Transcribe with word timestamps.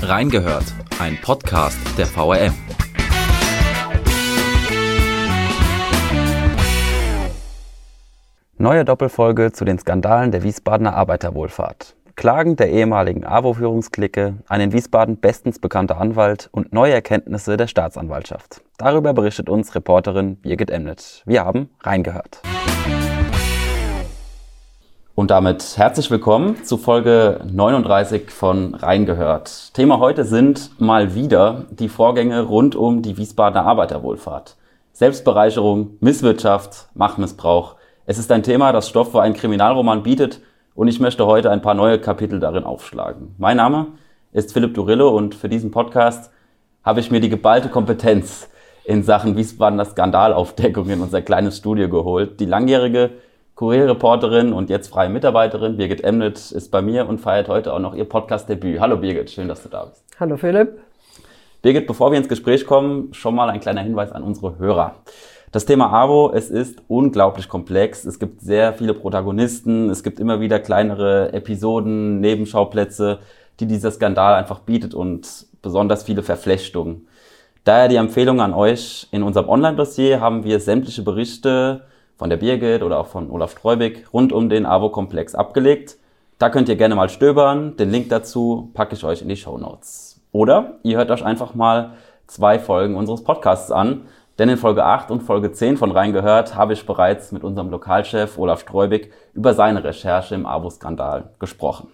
Reingehört, 0.00 0.64
ein 1.00 1.18
Podcast 1.20 1.76
der 1.98 2.06
VRM. 2.06 2.54
Neue 8.56 8.84
Doppelfolge 8.84 9.50
zu 9.52 9.64
den 9.64 9.78
Skandalen 9.78 10.30
der 10.30 10.44
Wiesbadener 10.44 10.94
Arbeiterwohlfahrt. 10.94 11.96
Klagen 12.14 12.54
der 12.54 12.70
ehemaligen 12.70 13.24
AWO-Führungsklicke, 13.24 14.34
ein 14.48 14.60
in 14.60 14.72
Wiesbaden 14.72 15.18
bestens 15.18 15.58
bekannter 15.58 16.00
Anwalt 16.00 16.48
und 16.52 16.72
neue 16.72 16.92
Erkenntnisse 16.92 17.56
der 17.56 17.66
Staatsanwaltschaft. 17.66 18.62
Darüber 18.76 19.12
berichtet 19.12 19.48
uns 19.48 19.74
Reporterin 19.74 20.36
Birgit 20.36 20.70
Emnitz. 20.70 21.22
Wir 21.26 21.44
haben 21.44 21.70
reingehört. 21.82 22.40
Und 25.18 25.32
damit 25.32 25.76
herzlich 25.76 26.12
willkommen 26.12 26.62
zu 26.62 26.76
Folge 26.76 27.40
39 27.52 28.30
von 28.30 28.76
Reingehört. 28.76 29.74
Thema 29.74 29.98
heute 29.98 30.22
sind 30.22 30.70
mal 30.80 31.16
wieder 31.16 31.64
die 31.70 31.88
Vorgänge 31.88 32.42
rund 32.42 32.76
um 32.76 33.02
die 33.02 33.18
Wiesbadener 33.18 33.66
Arbeiterwohlfahrt. 33.66 34.56
Selbstbereicherung, 34.92 35.96
Misswirtschaft, 35.98 36.86
Machtmissbrauch. 36.94 37.74
Es 38.06 38.16
ist 38.16 38.30
ein 38.30 38.44
Thema, 38.44 38.70
das 38.70 38.88
Stoff 38.88 39.10
für 39.10 39.20
einen 39.20 39.34
Kriminalroman 39.34 40.04
bietet 40.04 40.40
und 40.76 40.86
ich 40.86 41.00
möchte 41.00 41.26
heute 41.26 41.50
ein 41.50 41.62
paar 41.62 41.74
neue 41.74 41.98
Kapitel 41.98 42.38
darin 42.38 42.62
aufschlagen. 42.62 43.34
Mein 43.38 43.56
Name 43.56 43.88
ist 44.30 44.52
Philipp 44.52 44.74
Durillo 44.74 45.08
und 45.08 45.34
für 45.34 45.48
diesen 45.48 45.72
Podcast 45.72 46.30
habe 46.84 47.00
ich 47.00 47.10
mir 47.10 47.18
die 47.18 47.28
geballte 47.28 47.70
Kompetenz 47.70 48.48
in 48.84 49.02
Sachen 49.02 49.36
Wiesbadener 49.36 49.84
Skandalaufdeckung 49.84 50.88
in 50.88 51.00
unser 51.00 51.22
kleines 51.22 51.56
Studio 51.56 51.88
geholt. 51.88 52.38
Die 52.38 52.46
langjährige 52.46 53.10
Kurierreporterin 53.58 54.52
und 54.52 54.70
jetzt 54.70 54.86
freie 54.86 55.08
Mitarbeiterin 55.08 55.76
Birgit 55.76 56.04
Emnitz 56.04 56.52
ist 56.52 56.70
bei 56.70 56.80
mir 56.80 57.08
und 57.08 57.20
feiert 57.20 57.48
heute 57.48 57.72
auch 57.72 57.80
noch 57.80 57.92
ihr 57.92 58.04
Podcast-Debüt. 58.04 58.78
Hallo 58.78 58.98
Birgit, 58.98 59.32
schön, 59.32 59.48
dass 59.48 59.64
du 59.64 59.68
da 59.68 59.86
bist. 59.86 60.04
Hallo 60.20 60.36
Philipp. 60.36 60.78
Birgit, 61.60 61.88
bevor 61.88 62.12
wir 62.12 62.18
ins 62.18 62.28
Gespräch 62.28 62.66
kommen, 62.66 63.12
schon 63.14 63.34
mal 63.34 63.50
ein 63.50 63.58
kleiner 63.58 63.80
Hinweis 63.80 64.12
an 64.12 64.22
unsere 64.22 64.60
Hörer. 64.60 64.94
Das 65.50 65.66
Thema 65.66 65.92
AWO, 65.92 66.30
es 66.32 66.50
ist 66.50 66.82
unglaublich 66.86 67.48
komplex. 67.48 68.04
Es 68.04 68.20
gibt 68.20 68.42
sehr 68.42 68.74
viele 68.74 68.94
Protagonisten. 68.94 69.90
Es 69.90 70.04
gibt 70.04 70.20
immer 70.20 70.38
wieder 70.38 70.60
kleinere 70.60 71.32
Episoden, 71.32 72.20
Nebenschauplätze, 72.20 73.18
die 73.58 73.66
dieser 73.66 73.90
Skandal 73.90 74.34
einfach 74.34 74.60
bietet 74.60 74.94
und 74.94 75.46
besonders 75.62 76.04
viele 76.04 76.22
Verflechtungen. 76.22 77.08
Daher 77.64 77.88
die 77.88 77.96
Empfehlung 77.96 78.40
an 78.40 78.54
euch. 78.54 79.08
In 79.10 79.24
unserem 79.24 79.48
Online-Dossier 79.48 80.20
haben 80.20 80.44
wir 80.44 80.60
sämtliche 80.60 81.02
Berichte 81.02 81.82
von 82.18 82.28
der 82.28 82.36
Birgit 82.36 82.82
oder 82.82 82.98
auch 82.98 83.06
von 83.06 83.30
Olaf 83.30 83.54
Treubig 83.54 84.04
rund 84.12 84.32
um 84.32 84.50
den 84.50 84.66
AWO-Komplex 84.66 85.34
abgelegt. 85.34 85.96
Da 86.38 86.50
könnt 86.50 86.68
ihr 86.68 86.76
gerne 86.76 86.96
mal 86.96 87.08
stöbern. 87.08 87.76
Den 87.76 87.90
Link 87.90 88.10
dazu 88.10 88.70
packe 88.74 88.94
ich 88.94 89.04
euch 89.04 89.22
in 89.22 89.28
die 89.28 89.36
Show 89.36 89.56
Notes. 89.56 90.20
Oder 90.32 90.78
ihr 90.82 90.98
hört 90.98 91.10
euch 91.10 91.24
einfach 91.24 91.54
mal 91.54 91.94
zwei 92.26 92.58
Folgen 92.58 92.96
unseres 92.96 93.24
Podcasts 93.24 93.70
an. 93.70 94.02
Denn 94.38 94.48
in 94.48 94.56
Folge 94.56 94.84
8 94.84 95.10
und 95.10 95.22
Folge 95.22 95.52
10 95.52 95.76
von 95.76 95.90
Reingehört 95.90 96.54
habe 96.54 96.72
ich 96.72 96.86
bereits 96.86 97.32
mit 97.32 97.42
unserem 97.42 97.70
Lokalchef 97.70 98.38
Olaf 98.38 98.60
Streubig 98.60 99.12
über 99.32 99.54
seine 99.54 99.82
Recherche 99.82 100.34
im 100.34 100.46
AWO-Skandal 100.46 101.30
gesprochen. 101.38 101.88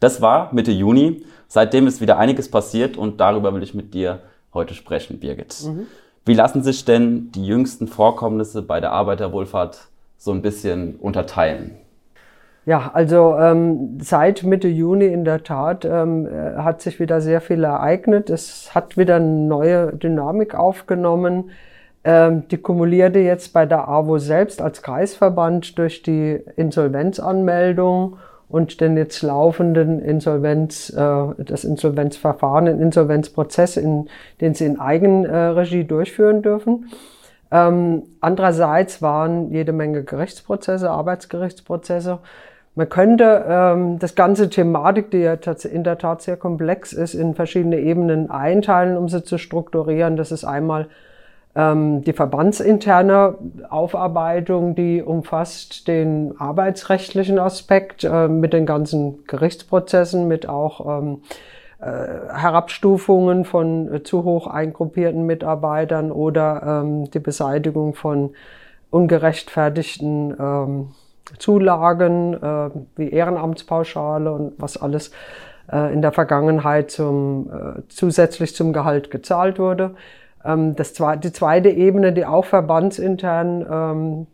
Das 0.00 0.20
war 0.20 0.52
Mitte 0.52 0.72
Juni. 0.72 1.24
Seitdem 1.48 1.86
ist 1.86 2.00
wieder 2.00 2.18
einiges 2.18 2.50
passiert 2.50 2.96
und 2.96 3.20
darüber 3.20 3.54
will 3.54 3.62
ich 3.62 3.74
mit 3.74 3.94
dir 3.94 4.20
heute 4.52 4.74
sprechen, 4.74 5.20
Birgit. 5.20 5.56
Mhm. 5.64 5.86
Wie 6.26 6.34
lassen 6.34 6.62
sich 6.62 6.84
denn 6.84 7.30
die 7.32 7.46
jüngsten 7.46 7.86
Vorkommnisse 7.86 8.62
bei 8.62 8.80
der 8.80 8.92
Arbeiterwohlfahrt 8.92 9.88
so 10.16 10.32
ein 10.32 10.40
bisschen 10.40 10.96
unterteilen? 10.96 11.72
Ja, 12.66 12.90
also 12.94 13.36
ähm, 13.38 13.98
seit 14.00 14.42
Mitte 14.42 14.68
Juni 14.68 15.04
in 15.04 15.26
der 15.26 15.42
Tat 15.42 15.84
ähm, 15.84 16.26
äh, 16.26 16.56
hat 16.56 16.80
sich 16.80 16.98
wieder 16.98 17.20
sehr 17.20 17.42
viel 17.42 17.62
ereignet. 17.62 18.30
Es 18.30 18.74
hat 18.74 18.96
wieder 18.96 19.16
eine 19.16 19.26
neue 19.26 19.94
Dynamik 19.94 20.54
aufgenommen. 20.54 21.50
Ähm, 22.04 22.48
die 22.48 22.56
kumulierte 22.56 23.18
jetzt 23.18 23.52
bei 23.52 23.66
der 23.66 23.86
AWO 23.88 24.16
selbst 24.16 24.62
als 24.62 24.80
Kreisverband 24.80 25.76
durch 25.78 26.02
die 26.02 26.42
Insolvenzanmeldung 26.56 28.16
und 28.48 28.80
den 28.80 28.96
jetzt 28.96 29.22
laufenden 29.22 30.00
Insolvenz, 30.00 30.90
äh, 30.90 31.26
das 31.38 31.64
Insolvenzverfahren, 31.64 32.66
den 32.66 32.80
Insolvenzprozess, 32.80 33.76
in, 33.76 34.08
den 34.40 34.54
sie 34.54 34.66
in 34.66 34.78
Eigenregie 34.78 35.84
durchführen 35.84 36.42
dürfen. 36.42 36.90
Ähm, 37.50 38.02
andererseits 38.20 39.00
waren 39.02 39.50
jede 39.50 39.72
Menge 39.72 40.02
Gerichtsprozesse, 40.02 40.90
Arbeitsgerichtsprozesse. 40.90 42.18
Man 42.74 42.88
könnte 42.88 43.44
ähm, 43.48 43.98
das 44.00 44.16
ganze 44.16 44.50
Thematik, 44.50 45.12
die 45.12 45.18
ja 45.18 45.34
in 45.70 45.84
der 45.84 45.98
Tat 45.98 46.22
sehr 46.22 46.36
komplex 46.36 46.92
ist, 46.92 47.14
in 47.14 47.34
verschiedene 47.34 47.78
Ebenen 47.78 48.30
einteilen, 48.30 48.96
um 48.96 49.08
sie 49.08 49.22
zu 49.22 49.38
strukturieren. 49.38 50.16
Das 50.16 50.32
ist 50.32 50.44
einmal 50.44 50.88
die 51.56 52.12
verbandsinterne 52.12 53.36
Aufarbeitung, 53.70 54.74
die 54.74 55.00
umfasst 55.00 55.86
den 55.86 56.34
arbeitsrechtlichen 56.36 57.38
Aspekt 57.38 58.02
äh, 58.02 58.26
mit 58.26 58.52
den 58.52 58.66
ganzen 58.66 59.24
Gerichtsprozessen, 59.28 60.26
mit 60.26 60.48
auch 60.48 60.98
ähm, 60.98 61.20
äh, 61.84 62.32
Herabstufungen 62.32 63.44
von 63.44 63.92
äh, 63.92 64.02
zu 64.02 64.24
hoch 64.24 64.46
eingruppierten 64.46 65.26
Mitarbeitern 65.26 66.12
oder 66.12 66.82
ähm, 66.82 67.10
die 67.10 67.18
Beseitigung 67.18 67.94
von 67.94 68.30
ungerechtfertigten 68.88 70.34
ähm, 70.38 70.88
Zulagen 71.38 72.34
äh, 72.34 72.70
wie 72.96 73.10
Ehrenamtspauschale 73.10 74.32
und 74.32 74.52
was 74.58 74.76
alles 74.80 75.10
in 75.66 76.02
der 76.02 76.12
Vergangenheit 76.12 76.90
zum, 76.90 77.48
zusätzlich 77.88 78.54
zum 78.54 78.74
Gehalt 78.74 79.10
gezahlt 79.10 79.58
wurde. 79.58 79.94
Ähm, 80.44 80.76
das, 80.76 80.92
die 80.92 81.32
zweite 81.32 81.70
Ebene, 81.70 82.12
die 82.12 82.26
auch 82.26 82.44
verbandsintern 82.44 83.66
ähm, 83.70 84.26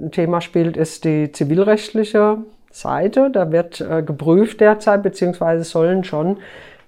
ein 0.00 0.10
Thema 0.10 0.40
spielt, 0.40 0.76
ist 0.76 1.04
die 1.04 1.32
zivilrechtliche 1.32 2.38
Seite. 2.70 3.30
Da 3.30 3.52
wird 3.52 3.80
äh, 3.80 4.02
geprüft 4.02 4.60
derzeit, 4.60 5.02
beziehungsweise 5.02 5.64
sollen 5.64 6.04
schon 6.04 6.38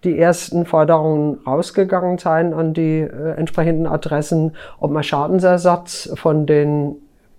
die 0.05 0.19
ersten 0.19 0.67
Forderungen 0.67 1.39
rausgegangen 1.47 2.19
sein 2.19 2.53
an 2.53 2.75
die 2.75 3.01
äh, 3.01 3.33
entsprechenden 3.37 3.87
Adressen, 3.87 4.57
ob 4.79 4.91
man 4.91 5.03
Schadensersatz 5.03 6.13
von 6.15 6.47
den 6.47 6.97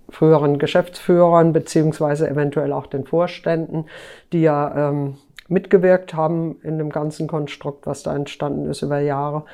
früheren 0.08 0.58
Geschäftsführern 0.58 1.52
beziehungsweise 1.52 2.28
eventuell 2.28 2.72
auch 2.72 2.86
den 2.86 3.04
Vorständen, 3.04 3.86
die 4.32 4.42
ja 4.42 4.90
ähm, 4.90 5.16
mitgewirkt 5.48 6.14
haben 6.14 6.56
in 6.62 6.78
dem 6.78 6.90
ganzen 6.90 7.26
Konstrukt, 7.26 7.86
was 7.86 8.02
da 8.02 8.14
entstanden 8.14 8.68
ist 8.70 8.82
über 8.82 9.00
Jahre, 9.00 9.44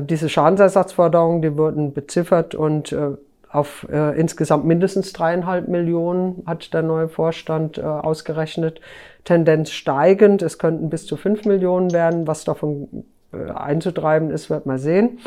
diese 0.00 0.28
Schadensersatzforderungen, 0.28 1.42
die 1.42 1.56
wurden 1.56 1.92
beziffert 1.92 2.54
und 2.54 2.92
äh, 2.92 3.16
auf 3.50 3.86
äh, 3.90 4.18
insgesamt 4.18 4.64
mindestens 4.64 5.12
dreieinhalb 5.12 5.66
Millionen 5.66 6.44
hat 6.46 6.72
der 6.72 6.82
neue 6.82 7.08
Vorstand 7.08 7.78
äh, 7.78 7.82
ausgerechnet. 7.82 8.80
Tendenz 9.24 9.70
steigend, 9.70 10.42
es 10.42 10.58
könnten 10.58 10.88
bis 10.88 11.06
zu 11.06 11.16
fünf 11.16 11.44
Millionen 11.44 11.92
werden. 11.92 12.28
Was 12.28 12.44
davon 12.44 13.04
äh, 13.32 13.50
einzutreiben 13.50 14.30
ist, 14.30 14.50
wird 14.50 14.66
man 14.66 14.78
sehen. 14.78 15.18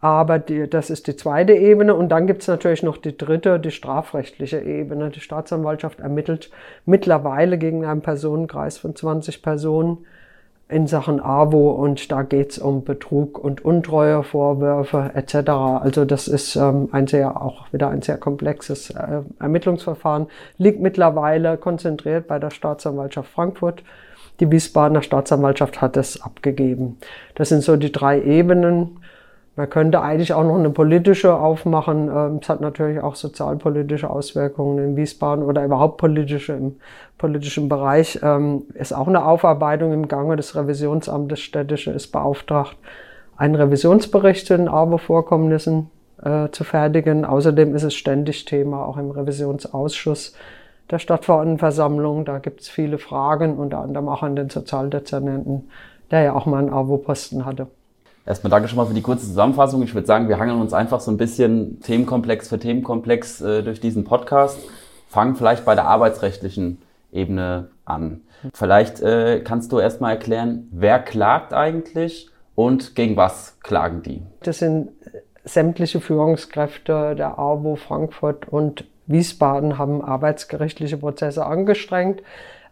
Aber 0.00 0.38
die, 0.38 0.68
das 0.70 0.88
ist 0.88 1.06
die 1.06 1.16
zweite 1.16 1.52
Ebene. 1.52 1.94
Und 1.94 2.08
dann 2.08 2.26
gibt 2.26 2.40
es 2.40 2.48
natürlich 2.48 2.82
noch 2.82 2.96
die 2.96 3.16
dritte, 3.16 3.60
die 3.60 3.70
strafrechtliche 3.70 4.60
Ebene. 4.60 5.10
Die 5.10 5.20
Staatsanwaltschaft 5.20 6.00
ermittelt 6.00 6.50
mittlerweile 6.86 7.58
gegen 7.58 7.84
einen 7.84 8.00
Personenkreis 8.00 8.78
von 8.78 8.96
20 8.96 9.42
Personen 9.42 10.06
in 10.70 10.86
Sachen 10.86 11.20
AWO 11.20 11.72
und 11.72 12.10
da 12.12 12.22
geht's 12.22 12.58
um 12.58 12.84
Betrug 12.84 13.38
und 13.38 13.64
Untreuevorwürfe 13.64 15.10
etc. 15.14 15.50
Also 15.50 16.04
das 16.04 16.28
ist 16.28 16.56
ähm, 16.56 16.88
ein 16.92 17.06
sehr 17.06 17.40
auch 17.40 17.72
wieder 17.72 17.90
ein 17.90 18.02
sehr 18.02 18.16
komplexes 18.16 18.90
äh, 18.90 19.22
Ermittlungsverfahren, 19.38 20.28
liegt 20.58 20.80
mittlerweile 20.80 21.56
konzentriert 21.56 22.28
bei 22.28 22.38
der 22.38 22.50
Staatsanwaltschaft 22.50 23.30
Frankfurt. 23.30 23.82
Die 24.38 24.50
Wiesbadener 24.50 25.02
Staatsanwaltschaft 25.02 25.80
hat 25.80 25.96
es 25.96 26.22
abgegeben. 26.22 26.98
Das 27.34 27.50
sind 27.50 27.62
so 27.62 27.76
die 27.76 27.92
drei 27.92 28.22
Ebenen. 28.22 29.00
Man 29.60 29.68
könnte 29.68 30.00
eigentlich 30.00 30.32
auch 30.32 30.42
noch 30.42 30.56
eine 30.56 30.70
politische 30.70 31.34
aufmachen. 31.34 32.08
Ähm, 32.08 32.38
es 32.40 32.48
hat 32.48 32.62
natürlich 32.62 33.02
auch 33.02 33.14
sozialpolitische 33.14 34.08
Auswirkungen 34.08 34.78
in 34.82 34.96
Wiesbaden 34.96 35.44
oder 35.44 35.62
überhaupt 35.62 35.98
politische 35.98 36.54
im 36.54 36.76
politischen 37.18 37.68
Bereich. 37.68 38.18
Ähm, 38.22 38.62
ist 38.72 38.94
auch 38.94 39.06
eine 39.06 39.22
Aufarbeitung 39.22 39.92
im 39.92 40.08
Gange. 40.08 40.36
Des 40.36 40.56
Städtische 41.40 41.90
ist 41.90 42.10
beauftragt, 42.10 42.74
einen 43.36 43.54
Revisionsbericht 43.54 44.46
zu 44.46 44.56
den 44.56 44.66
AWO-Vorkommnissen 44.66 45.90
äh, 46.24 46.48
zu 46.52 46.64
fertigen. 46.64 47.26
Außerdem 47.26 47.74
ist 47.74 47.82
es 47.82 47.92
ständig 47.92 48.46
Thema, 48.46 48.86
auch 48.86 48.96
im 48.96 49.10
Revisionsausschuss 49.10 50.34
der 50.90 51.00
Stadtverordnetenversammlung. 51.00 52.24
Da 52.24 52.38
gibt 52.38 52.62
es 52.62 52.70
viele 52.70 52.96
Fragen, 52.96 53.58
unter 53.58 53.80
anderem 53.80 54.08
auch 54.08 54.22
an 54.22 54.36
den 54.36 54.48
Sozialdezernenten, 54.48 55.68
der 56.10 56.22
ja 56.22 56.32
auch 56.32 56.46
mal 56.46 56.60
einen 56.60 56.72
AWO-Posten 56.72 57.44
hatte. 57.44 57.66
Erstmal 58.26 58.50
danke 58.50 58.68
schon 58.68 58.76
mal 58.76 58.86
für 58.86 58.94
die 58.94 59.02
kurze 59.02 59.26
Zusammenfassung. 59.26 59.82
Ich 59.82 59.94
würde 59.94 60.06
sagen, 60.06 60.28
wir 60.28 60.38
hangeln 60.38 60.60
uns 60.60 60.72
einfach 60.72 61.00
so 61.00 61.10
ein 61.10 61.16
bisschen 61.16 61.80
Themenkomplex 61.80 62.48
für 62.48 62.58
Themenkomplex 62.58 63.40
äh, 63.40 63.62
durch 63.62 63.80
diesen 63.80 64.04
Podcast. 64.04 64.58
Fangen 65.08 65.36
vielleicht 65.36 65.64
bei 65.64 65.74
der 65.74 65.86
arbeitsrechtlichen 65.86 66.78
Ebene 67.12 67.70
an. 67.84 68.22
Vielleicht 68.54 69.00
äh, 69.00 69.40
kannst 69.40 69.72
du 69.72 69.78
erstmal 69.78 70.12
erklären, 70.12 70.68
wer 70.70 70.98
klagt 70.98 71.52
eigentlich 71.52 72.30
und 72.54 72.94
gegen 72.94 73.16
was 73.16 73.58
klagen 73.62 74.02
die? 74.02 74.22
Das 74.42 74.58
sind 74.58 74.90
sämtliche 75.44 76.00
Führungskräfte 76.00 77.14
der 77.16 77.38
AWO 77.38 77.76
Frankfurt 77.76 78.48
und 78.48 78.84
Wiesbaden 79.06 79.76
haben 79.76 80.02
arbeitsgerichtliche 80.02 80.96
Prozesse 80.96 81.44
angestrengt 81.44 82.22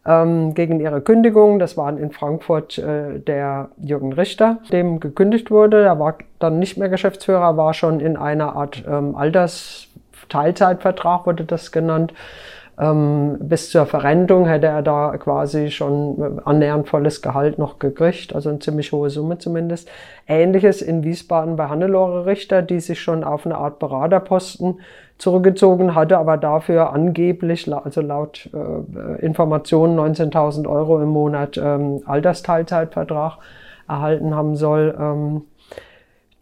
ähm, 0.06 0.54
gegen 0.54 0.80
ihre 0.80 1.00
Kündigung. 1.00 1.58
Das 1.58 1.76
waren 1.76 1.98
in 1.98 2.10
Frankfurt 2.10 2.78
äh, 2.78 3.18
der 3.18 3.70
Jürgen 3.78 4.12
Richter, 4.12 4.58
dem 4.72 5.00
gekündigt 5.00 5.50
wurde. 5.50 5.82
Er 5.82 5.98
war 5.98 6.18
dann 6.38 6.58
nicht 6.58 6.78
mehr 6.78 6.88
Geschäftsführer, 6.88 7.56
war 7.56 7.74
schon 7.74 8.00
in 8.00 8.16
einer 8.16 8.56
Art 8.56 8.84
ähm, 8.88 9.14
Altersteilzeitvertrag, 9.14 11.26
wurde 11.26 11.44
das 11.44 11.72
genannt. 11.72 12.14
Ähm, 12.80 13.38
bis 13.40 13.70
zur 13.70 13.86
Verrentung 13.86 14.46
hätte 14.46 14.68
er 14.68 14.82
da 14.82 15.16
quasi 15.16 15.70
schon 15.70 16.40
annähernd 16.44 16.88
volles 16.88 17.22
Gehalt 17.22 17.58
noch 17.58 17.80
gekriegt, 17.80 18.34
also 18.34 18.50
eine 18.50 18.60
ziemlich 18.60 18.92
hohe 18.92 19.10
Summe 19.10 19.38
zumindest. 19.38 19.90
Ähnliches 20.28 20.80
in 20.80 21.02
Wiesbaden 21.02 21.56
bei 21.56 21.68
Hannelore 21.68 22.26
Richter, 22.26 22.62
die 22.62 22.78
sich 22.78 23.00
schon 23.00 23.24
auf 23.24 23.46
eine 23.46 23.56
Art 23.56 23.80
Beraterposten 23.80 24.80
zurückgezogen 25.18 25.96
hatte, 25.96 26.18
aber 26.18 26.36
dafür 26.36 26.92
angeblich, 26.92 27.72
also 27.72 28.00
laut 28.00 28.48
äh, 28.54 29.24
Informationen 29.24 29.98
19.000 29.98 30.68
Euro 30.68 31.02
im 31.02 31.08
Monat 31.08 31.56
ähm, 31.56 32.02
Altersteilzeitvertrag 32.06 33.38
erhalten 33.88 34.34
haben 34.36 34.54
soll. 34.54 34.96
Ähm, 34.98 35.42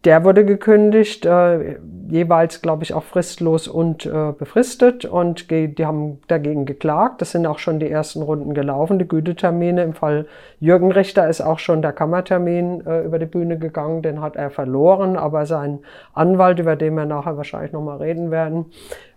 der 0.07 0.23
wurde 0.23 0.45
gekündigt, 0.45 1.27
äh, 1.27 1.79
jeweils, 2.09 2.63
glaube 2.63 2.85
ich, 2.85 2.95
auch 2.95 3.03
fristlos 3.03 3.67
und 3.67 4.07
äh, 4.07 4.33
befristet. 4.39 5.05
Und 5.05 5.51
die 5.51 5.85
haben 5.85 6.21
dagegen 6.29 6.65
geklagt. 6.65 7.21
Das 7.21 7.33
sind 7.33 7.45
auch 7.45 7.59
schon 7.59 7.81
die 7.81 7.91
ersten 7.91 8.23
Runden 8.23 8.55
gelaufen, 8.55 9.01
die 9.01 9.09
Gütetermine. 9.09 9.83
Im 9.83 9.95
Fall 9.95 10.27
Jürgen 10.61 10.93
Richter 10.93 11.29
ist 11.29 11.41
auch 11.41 11.59
schon 11.59 11.83
der 11.83 11.93
Kammertermin 11.93 12.87
äh, 12.87 13.05
über 13.05 13.19
die 13.19 13.27
Bühne 13.27 13.59
gegangen. 13.59 14.03
Den 14.03 14.21
hat 14.21 14.37
er 14.37 14.51
verloren. 14.51 15.17
Aber 15.17 15.45
sein 15.45 15.81
Anwalt, 16.15 16.61
über 16.61 16.77
den 16.77 16.95
wir 16.95 17.05
nachher 17.05 17.37
wahrscheinlich 17.37 17.73
nochmal 17.73 17.99
reden 17.99 18.31
werden, 18.31 18.67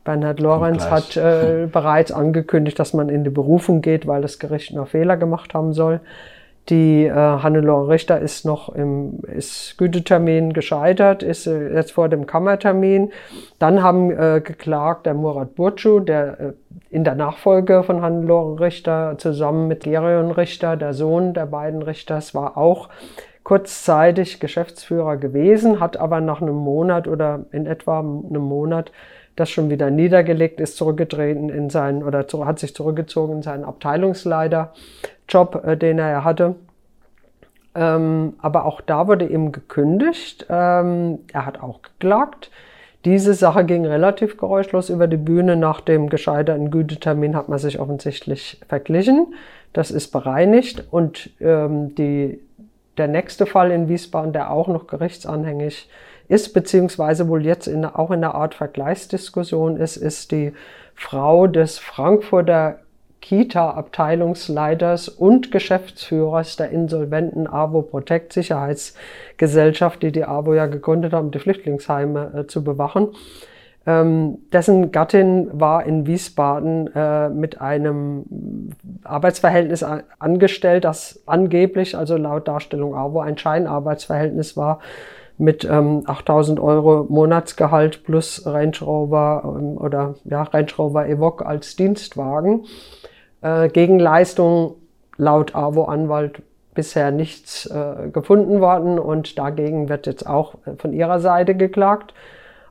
Bernhard 0.03 0.39
Lorenz, 0.39 0.89
hat 0.89 1.15
äh, 1.17 1.67
bereits 1.71 2.11
angekündigt, 2.11 2.79
dass 2.79 2.95
man 2.95 3.09
in 3.09 3.23
die 3.23 3.29
Berufung 3.29 3.81
geht, 3.81 4.07
weil 4.07 4.23
das 4.23 4.39
Gericht 4.39 4.73
noch 4.73 4.87
Fehler 4.87 5.17
gemacht 5.17 5.53
haben 5.53 5.71
soll. 5.71 6.01
Die 6.69 7.05
äh, 7.05 7.13
Hannelore 7.13 7.89
Richter 7.89 8.19
ist 8.19 8.45
noch 8.45 8.69
im 8.69 9.21
ist 9.23 9.77
Gütetermin 9.77 10.53
gescheitert, 10.53 11.23
ist 11.23 11.47
äh, 11.47 11.73
jetzt 11.73 11.93
vor 11.93 12.09
dem 12.09 12.27
Kammertermin. 12.27 13.11
Dann 13.57 13.81
haben 13.81 14.11
äh, 14.11 14.41
geklagt 14.43 15.07
der 15.07 15.15
Murat 15.15 15.55
Burcu, 15.55 15.99
der 15.99 16.39
äh, 16.39 16.53
in 16.91 17.03
der 17.03 17.15
Nachfolge 17.15 17.81
von 17.81 18.01
Hannelore 18.01 18.59
Richter 18.59 19.15
zusammen 19.17 19.67
mit 19.67 19.83
Gerion 19.83 20.31
Richter, 20.31 20.77
der 20.77 20.93
Sohn 20.93 21.33
der 21.33 21.47
beiden 21.47 21.81
Richters, 21.81 22.35
war 22.35 22.55
auch 22.55 22.89
kurzzeitig 23.43 24.39
Geschäftsführer 24.39 25.17
gewesen, 25.17 25.79
hat 25.79 25.97
aber 25.97 26.21
nach 26.21 26.39
einem 26.39 26.55
Monat 26.55 27.07
oder 27.07 27.45
in 27.51 27.65
etwa 27.65 27.99
einem 27.99 28.43
Monat 28.43 28.91
das 29.39 29.49
schon 29.49 29.69
wieder 29.69 29.89
niedergelegt, 29.89 30.59
ist 30.59 30.77
zurückgetreten 30.77 31.49
in 31.49 31.69
seinen 31.69 32.03
oder 32.03 32.27
zu, 32.27 32.45
hat 32.45 32.59
sich 32.59 32.75
zurückgezogen 32.75 33.37
in 33.37 33.41
seinen 33.41 33.63
Abteilungsleiterjob, 33.63 35.63
äh, 35.65 35.77
den 35.77 35.99
er 35.99 36.23
hatte. 36.23 36.55
Ähm, 37.75 38.33
aber 38.39 38.65
auch 38.65 38.81
da 38.81 39.07
wurde 39.07 39.25
ihm 39.25 39.51
gekündigt. 39.51 40.45
Ähm, 40.49 41.19
er 41.31 41.45
hat 41.45 41.61
auch 41.61 41.81
geklagt. 41.81 42.49
Diese 43.05 43.33
Sache 43.33 43.63
ging 43.63 43.85
relativ 43.85 44.37
geräuschlos 44.37 44.89
über 44.89 45.07
die 45.07 45.17
Bühne. 45.17 45.55
Nach 45.55 45.79
dem 45.79 46.09
gescheiterten 46.09 46.71
Gütetermin 46.71 47.35
hat 47.35 47.47
man 47.47 47.59
sich 47.59 47.79
offensichtlich 47.79 48.59
verglichen. 48.67 49.33
Das 49.71 49.91
ist 49.91 50.11
bereinigt. 50.11 50.83
Und 50.91 51.29
ähm, 51.39 51.95
die, 51.95 52.41
der 52.97 53.07
nächste 53.07 53.45
Fall 53.45 53.71
in 53.71 53.87
Wiesbaden, 53.87 54.33
der 54.33 54.51
auch 54.51 54.67
noch 54.67 54.87
gerichtsanhängig 54.87 55.89
ist, 56.29 56.53
beziehungsweise 56.53 57.27
wohl 57.27 57.45
jetzt 57.45 57.67
in, 57.67 57.83
auch 57.83 58.11
in 58.11 58.23
einer 58.23 58.35
Art 58.35 58.53
Vergleichsdiskussion 58.53 59.75
ist, 59.75 59.97
ist 59.97 60.31
die 60.31 60.53
Frau 60.95 61.47
des 61.47 61.79
Frankfurter 61.79 62.79
Kita-Abteilungsleiters 63.21 65.09
und 65.09 65.51
Geschäftsführers 65.51 66.55
der 66.55 66.69
insolventen 66.69 67.47
AWO 67.47 67.81
Protect 67.81 68.31
Sicherheitsgesellschaft, 68.31 70.01
die 70.03 70.11
die 70.11 70.23
AWO 70.23 70.53
ja 70.53 70.67
gegründet 70.67 71.13
haben, 71.13 71.31
die 71.31 71.39
Flüchtlingsheime 71.39 72.31
äh, 72.33 72.47
zu 72.47 72.63
bewachen. 72.63 73.09
Ähm, 73.87 74.37
dessen 74.53 74.91
Gattin 74.91 75.49
war 75.51 75.85
in 75.85 76.05
Wiesbaden 76.05 76.93
äh, 76.95 77.29
mit 77.29 77.59
einem 77.59 78.69
Arbeitsverhältnis 79.03 79.83
angestellt, 80.19 80.83
das 80.83 81.21
angeblich, 81.25 81.97
also 81.97 82.17
laut 82.17 82.47
Darstellung 82.47 82.93
AWO, 82.93 83.19
ein 83.19 83.37
Scheinarbeitsverhältnis 83.37 84.55
war 84.55 84.79
mit 85.39 85.63
ähm, 85.63 86.03
8000 86.05 86.59
Euro 86.59 87.05
Monatsgehalt 87.09 88.03
plus 88.03 88.45
Range 88.45 88.77
Rover 88.81 89.55
ähm, 89.57 89.77
oder 89.77 90.15
ja, 90.25 90.43
Range 90.43 90.71
Rover 90.77 91.07
Evoque 91.07 91.45
als 91.45 91.77
Dienstwagen. 91.77 92.65
Äh, 93.41 93.69
Gegenleistung 93.69 94.75
laut 95.17 95.55
AWO-Anwalt 95.55 96.43
bisher 96.75 97.11
nichts 97.11 97.65
äh, 97.65 98.09
gefunden 98.09 98.59
worden 98.59 98.99
und 98.99 99.39
dagegen 99.39 99.89
wird 99.89 100.07
jetzt 100.07 100.27
auch 100.27 100.55
von 100.77 100.93
ihrer 100.93 101.19
Seite 101.19 101.55
geklagt. 101.55 102.13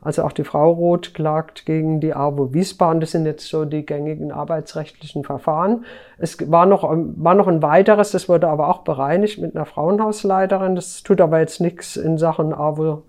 Also 0.00 0.23
auch 0.23 0.33
die 0.33 0.45
Frau 0.45 0.71
Roth 0.71 1.15
klagt 1.15 1.67
gegen 1.67 2.00
die 2.00 2.15
AWO 2.15 2.53
Wiesbaden. 2.53 3.00
Das 3.00 3.12
sind 3.12 3.27
jetzt 3.27 3.49
so 3.49 3.65
die 3.65 3.85
gängigen 3.85 4.33
arbeitsrechtlichen 4.33 5.25
Verfahren. 5.25 5.85
Es 6.19 6.50
war 6.50 6.67
noch, 6.67 6.85
war 6.85 7.35
noch 7.35 7.49
ein 7.49 7.62
weiteres, 7.62 8.12
das 8.12 8.29
wurde 8.29 8.49
aber 8.49 8.69
auch 8.69 8.79
bereinigt 8.79 9.39
mit 9.39 9.55
einer 9.55 9.67
Frauenhausleiterin. 9.67 10.77
Das 10.77 11.03
tut 11.03 11.21
aber 11.21 11.41
jetzt 11.41 11.61
nichts 11.61 11.97
in 11.97 12.19
Sachen 12.19 12.53
AWO 12.53 13.03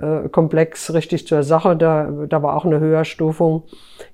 äh, 0.00 0.28
Komplex 0.28 0.92
richtig 0.94 1.26
zur 1.26 1.42
Sache. 1.42 1.76
Da, 1.76 2.10
da 2.28 2.42
war 2.42 2.56
auch 2.56 2.64
eine 2.64 2.80
Höherstufung 2.80 3.64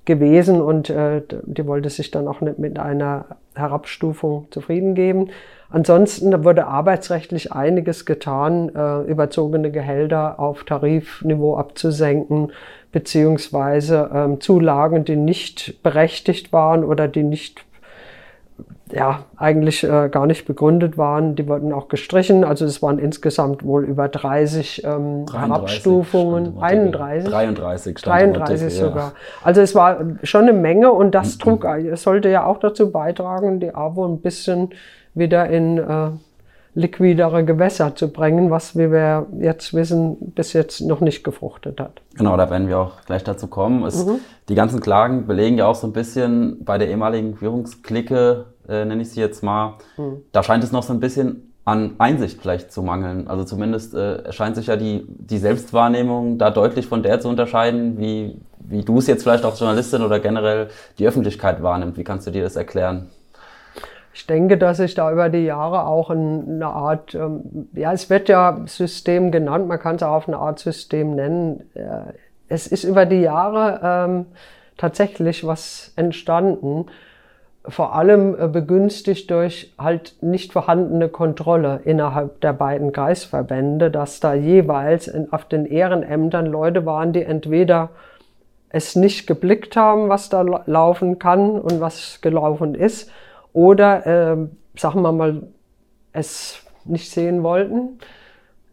gewesen 0.04 0.60
und 0.60 0.90
äh, 0.90 1.22
die 1.44 1.66
wollte 1.66 1.90
sich 1.90 2.10
dann 2.10 2.28
auch 2.28 2.40
nicht 2.40 2.58
mit 2.58 2.78
einer 2.78 3.26
Herabstufung 3.54 4.48
zufrieden 4.50 4.94
geben. 4.94 5.31
Ansonsten 5.70 6.44
wurde 6.44 6.66
arbeitsrechtlich 6.66 7.52
einiges 7.52 8.06
getan, 8.06 8.70
äh, 8.75 9.02
überzogene 9.10 9.70
Gehälter 9.70 10.38
auf 10.38 10.64
Tarifniveau 10.64 11.56
abzusenken, 11.56 12.52
beziehungsweise 12.92 14.08
ähm, 14.14 14.40
Zulagen, 14.40 15.04
die 15.04 15.16
nicht 15.16 15.82
berechtigt 15.82 16.52
waren 16.52 16.84
oder 16.84 17.08
die 17.08 17.25
nicht 17.25 17.64
ja, 18.93 19.25
eigentlich 19.37 19.83
äh, 19.83 20.09
gar 20.09 20.27
nicht 20.27 20.47
begründet 20.47 20.97
waren. 20.99 21.35
Die 21.35 21.49
wurden 21.49 21.73
auch 21.73 21.89
gestrichen. 21.89 22.44
Also 22.44 22.65
es 22.65 22.82
waren 22.82 22.99
insgesamt 22.99 23.65
wohl 23.65 23.84
über 23.84 24.08
30 24.08 24.84
ähm, 24.84 25.27
33 25.27 25.32
Herabstufungen. 25.32 26.58
31? 26.61 27.31
33 27.31 27.94
33 27.96 28.75
sogar. 28.75 29.13
Also 29.43 29.61
es 29.63 29.75
war 29.75 29.99
schon 30.23 30.43
eine 30.43 30.53
Menge 30.53 30.93
und 30.93 31.15
das 31.15 31.37
mhm. 31.37 31.41
trug, 31.41 31.65
es 31.65 32.03
sollte 32.03 32.29
ja 32.29 32.44
auch 32.44 32.58
dazu 32.58 32.93
beitragen, 32.93 33.58
die 33.58 33.75
AWO 33.75 34.06
ein 34.06 34.20
bisschen 34.20 34.70
wieder 35.15 35.49
in 35.49 35.79
äh, 35.79 36.11
liquidere 36.74 37.44
Gewässer 37.44 37.94
zu 37.94 38.08
bringen, 38.08 38.50
was, 38.50 38.76
wie 38.76 38.90
wir 38.90 39.26
jetzt 39.38 39.74
wissen, 39.74 40.16
bis 40.34 40.52
jetzt 40.52 40.81
noch 40.81 41.00
nicht 41.00 41.22
gefruchtet 41.22 41.81
hat. 41.81 42.00
Genau, 42.16 42.36
da 42.36 42.50
werden 42.50 42.69
wir 42.69 42.78
auch 42.78 43.02
gleich 43.06 43.22
dazu 43.22 43.46
kommen. 43.46 43.84
Es, 43.84 44.04
mhm. 44.04 44.19
Die 44.48 44.54
ganzen 44.54 44.81
Klagen 44.81 45.26
belegen 45.26 45.56
ja 45.56 45.66
auch 45.66 45.76
so 45.76 45.86
ein 45.86 45.93
bisschen 45.93 46.64
bei 46.64 46.76
der 46.78 46.88
ehemaligen 46.88 47.36
Führungsklicke, 47.36 48.46
äh, 48.69 48.84
nenne 48.84 49.02
ich 49.02 49.10
sie 49.10 49.20
jetzt 49.20 49.43
mal, 49.43 49.74
mhm. 49.96 50.22
da 50.32 50.43
scheint 50.43 50.64
es 50.64 50.72
noch 50.72 50.82
so 50.82 50.93
ein 50.93 51.00
bisschen 51.00 51.52
an 51.64 51.94
Einsicht 51.98 52.40
vielleicht 52.40 52.72
zu 52.72 52.82
mangeln. 52.82 53.28
Also 53.28 53.44
zumindest 53.44 53.94
äh, 53.94 54.31
scheint 54.32 54.56
sich 54.56 54.66
ja 54.66 54.76
die, 54.76 55.06
die 55.08 55.38
Selbstwahrnehmung 55.38 56.38
da 56.38 56.50
deutlich 56.50 56.86
von 56.86 57.02
der 57.02 57.20
zu 57.20 57.28
unterscheiden, 57.28 57.98
wie, 57.98 58.40
wie 58.58 58.82
du 58.82 58.98
es 58.98 59.06
jetzt 59.06 59.22
vielleicht 59.22 59.44
als 59.44 59.60
Journalistin 59.60 60.02
oder 60.02 60.20
generell 60.20 60.69
die 60.98 61.06
Öffentlichkeit 61.06 61.62
wahrnimmt. 61.62 61.96
Wie 61.96 62.04
kannst 62.04 62.26
du 62.26 62.31
dir 62.31 62.43
das 62.43 62.56
erklären? 62.56 63.08
Ich 64.15 64.29
denke, 64.29 64.56
dass 64.56 64.77
sich 64.77 64.94
da 64.94 65.11
über 65.11 65.29
die 65.29 65.44
Jahre 65.44 65.87
auch 65.87 66.09
eine 66.09 66.67
Art, 66.67 67.17
ähm, 67.17 67.69
ja, 67.73 67.93
es 67.93 68.09
wird 68.11 68.29
ja 68.29 68.61
System 68.67 69.33
genannt, 69.33 69.67
man 69.67 69.81
kann 69.81 69.97
es 69.97 70.05
auch 70.05 70.13
auf 70.13 70.29
eine 70.29 70.39
Art 70.39 70.61
System 70.61 71.17
nennen. 71.17 71.69
Äh, 71.75 72.13
es 72.49 72.69
ist 72.69 72.85
über 72.85 73.06
die 73.06 73.21
Jahre 73.21 73.81
ähm, 73.83 74.27
tatsächlich 74.77 75.44
was 75.44 75.93
entstanden, 75.97 76.87
vor 77.67 77.97
allem 77.97 78.39
äh, 78.39 78.47
begünstigt 78.47 79.33
durch 79.33 79.75
halt 79.79 80.15
nicht 80.21 80.53
vorhandene 80.53 81.09
Kontrolle 81.09 81.81
innerhalb 81.85 82.41
der 82.41 82.53
beiden 82.53 82.93
Kreisverbände, 82.93 83.91
dass 83.91 84.21
da 84.21 84.35
jeweils 84.35 85.09
in, 85.09 85.33
auf 85.33 85.47
den 85.47 85.67
Ehrenämtern 85.67 86.47
Leute 86.47 86.87
waren, 86.87 87.13
die 87.13 87.25
entweder 87.25 87.89
es 88.69 88.94
nicht 88.94 89.27
geblickt 89.27 89.77
haben, 89.77 90.09
was 90.09 90.29
da 90.29 90.43
laufen 90.43 91.19
kann 91.19 91.59
und 91.59 91.81
was 91.81 92.21
gelaufen 92.21 92.77
ist, 92.77 93.11
oder, 93.55 94.06
äh, 94.06 94.37
sagen 94.77 95.01
wir 95.01 95.13
mal, 95.13 95.43
es 96.13 96.61
nicht 96.84 97.11
sehen 97.11 97.43
wollten. 97.43 97.99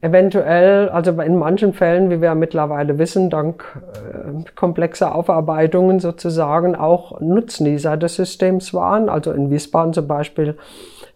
eventuell, 0.02 0.90
also 0.90 1.12
in 1.22 1.38
manchen 1.38 1.74
Fällen, 1.74 2.10
wie 2.10 2.22
wir 2.22 2.34
mittlerweile 2.34 2.98
wissen, 2.98 3.30
dank 3.30 3.64
äh, 3.94 4.52
komplexer 4.56 5.14
Aufarbeitungen 5.14 6.00
sozusagen 6.00 6.76
auch 6.76 7.22
Nutznießer 7.22 7.98
des 7.98 8.16
Systems 8.16 8.74
waren. 8.74 9.10
Also 9.10 9.32
in 9.32 9.52
Wiesbaden 9.52 9.94
zum 9.94 10.08
Beispiel 10.08 10.58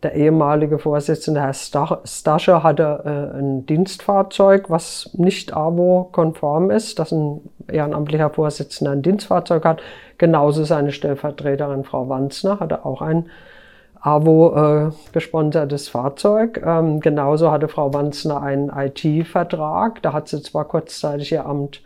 der 0.03 0.13
ehemalige 0.13 0.77
Vorsitzende 0.77 1.41
Herr 1.41 1.53
Stasche 1.53 2.61
hatte 2.61 3.01
äh, 3.05 3.39
ein 3.39 3.65
Dienstfahrzeug, 3.65 4.69
was 4.69 5.09
nicht 5.13 5.55
AWO-konform 5.55 6.69
ist, 6.69 6.99
dass 6.99 7.11
ein 7.11 7.41
ehrenamtlicher 7.67 8.29
Vorsitzender 8.29 8.91
ein 8.91 9.01
Dienstfahrzeug 9.01 9.65
hat. 9.65 9.81
Genauso 10.17 10.63
seine 10.63 10.91
Stellvertreterin 10.91 11.83
Frau 11.83 12.09
Wanzner 12.09 12.59
hatte 12.59 12.85
auch 12.85 13.01
ein 13.01 13.29
AWO 14.05 14.55
äh, 14.55 14.91
gesponsertes 15.13 15.89
Fahrzeug. 15.89 16.61
Ähm, 16.63 16.99
genauso 16.99 17.51
hatte 17.51 17.67
Frau 17.67 17.93
Wanzner 17.93 18.41
einen 18.41 18.69
IT-Vertrag. 18.69 20.01
Da 20.03 20.13
hat 20.13 20.27
sie 20.27 20.41
zwar 20.43 20.65
kurzzeitig 20.65 21.31
ihr 21.31 21.45
Amt 21.45 21.81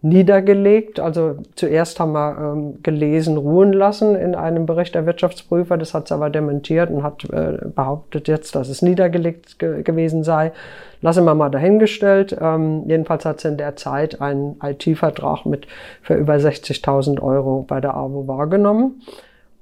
niedergelegt. 0.00 1.00
Also 1.00 1.36
zuerst 1.56 1.98
haben 1.98 2.12
wir 2.12 2.36
ähm, 2.38 2.82
gelesen, 2.82 3.36
ruhen 3.36 3.72
lassen 3.72 4.14
in 4.14 4.34
einem 4.34 4.64
Bericht 4.64 4.94
der 4.94 5.06
Wirtschaftsprüfer. 5.06 5.76
Das 5.76 5.92
hat 5.92 6.08
sie 6.08 6.14
aber 6.14 6.30
dementiert 6.30 6.90
und 6.90 7.02
hat 7.02 7.24
äh, 7.30 7.58
behauptet 7.74 8.28
jetzt, 8.28 8.54
dass 8.54 8.68
es 8.68 8.80
niedergelegt 8.80 9.58
ge 9.58 9.82
gewesen 9.82 10.22
sei. 10.22 10.52
Lassen 11.00 11.24
wir 11.24 11.34
mal 11.34 11.50
dahingestellt. 11.50 12.36
Ähm, 12.40 12.84
jedenfalls 12.86 13.24
hat 13.24 13.40
sie 13.40 13.48
in 13.48 13.56
der 13.56 13.76
Zeit 13.76 14.20
einen 14.20 14.56
IT-Vertrag 14.62 15.46
mit 15.46 15.66
für 16.02 16.14
über 16.14 16.34
60.000 16.34 17.20
Euro 17.20 17.64
bei 17.66 17.80
der 17.80 17.94
AWO 17.94 18.28
wahrgenommen. 18.28 19.02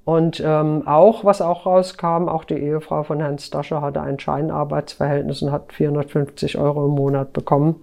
Und 0.05 0.41
ähm, 0.45 0.87
auch, 0.87 1.25
was 1.25 1.43
auch 1.43 1.67
rauskam, 1.67 2.29
auch 2.29 2.45
die 2.45 2.55
Ehefrau 2.55 3.03
von 3.03 3.19
Herrn 3.19 3.39
Stascher 3.39 3.81
hatte 3.81 4.03
ein 4.03 4.21
Scheinarbeitsverhältnis 4.21 5.43
und 5.43 5.51
hat 5.51 5.73
450 5.73 6.59
Euro 6.59 6.87
im 6.87 6.93
Monat 6.93 7.33
bekommen. 7.33 7.83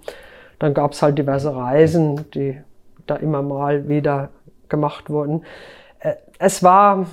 Dann 0.64 0.74
gab 0.74 0.94
es 0.94 1.02
halt 1.02 1.18
diverse 1.18 1.54
Reisen, 1.54 2.32
die 2.32 2.58
da 3.06 3.18
immer 3.18 3.42
mal 3.42 3.90
wieder 3.90 4.30
gemacht 4.70 5.10
wurden. 5.10 5.44
Äh, 6.00 6.14
es 6.40 6.64
war, 6.64 7.06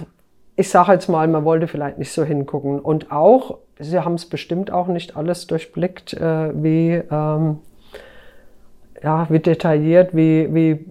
ich 0.54 0.70
sage 0.70 0.92
jetzt 0.92 1.08
mal, 1.08 1.26
man 1.26 1.44
wollte 1.44 1.66
vielleicht 1.66 1.98
nicht 1.98 2.12
so 2.12 2.22
hingucken. 2.22 2.78
Und 2.78 3.10
auch, 3.10 3.58
Sie 3.80 3.98
haben 3.98 4.14
es 4.14 4.26
bestimmt 4.26 4.70
auch 4.70 4.86
nicht 4.86 5.16
alles 5.16 5.48
durchblickt, 5.48 6.14
äh, 6.14 6.62
wie, 6.62 7.02
ähm, 7.10 7.58
ja, 9.02 9.26
wie 9.28 9.40
detailliert, 9.40 10.14
wie, 10.14 10.54
wie 10.54 10.86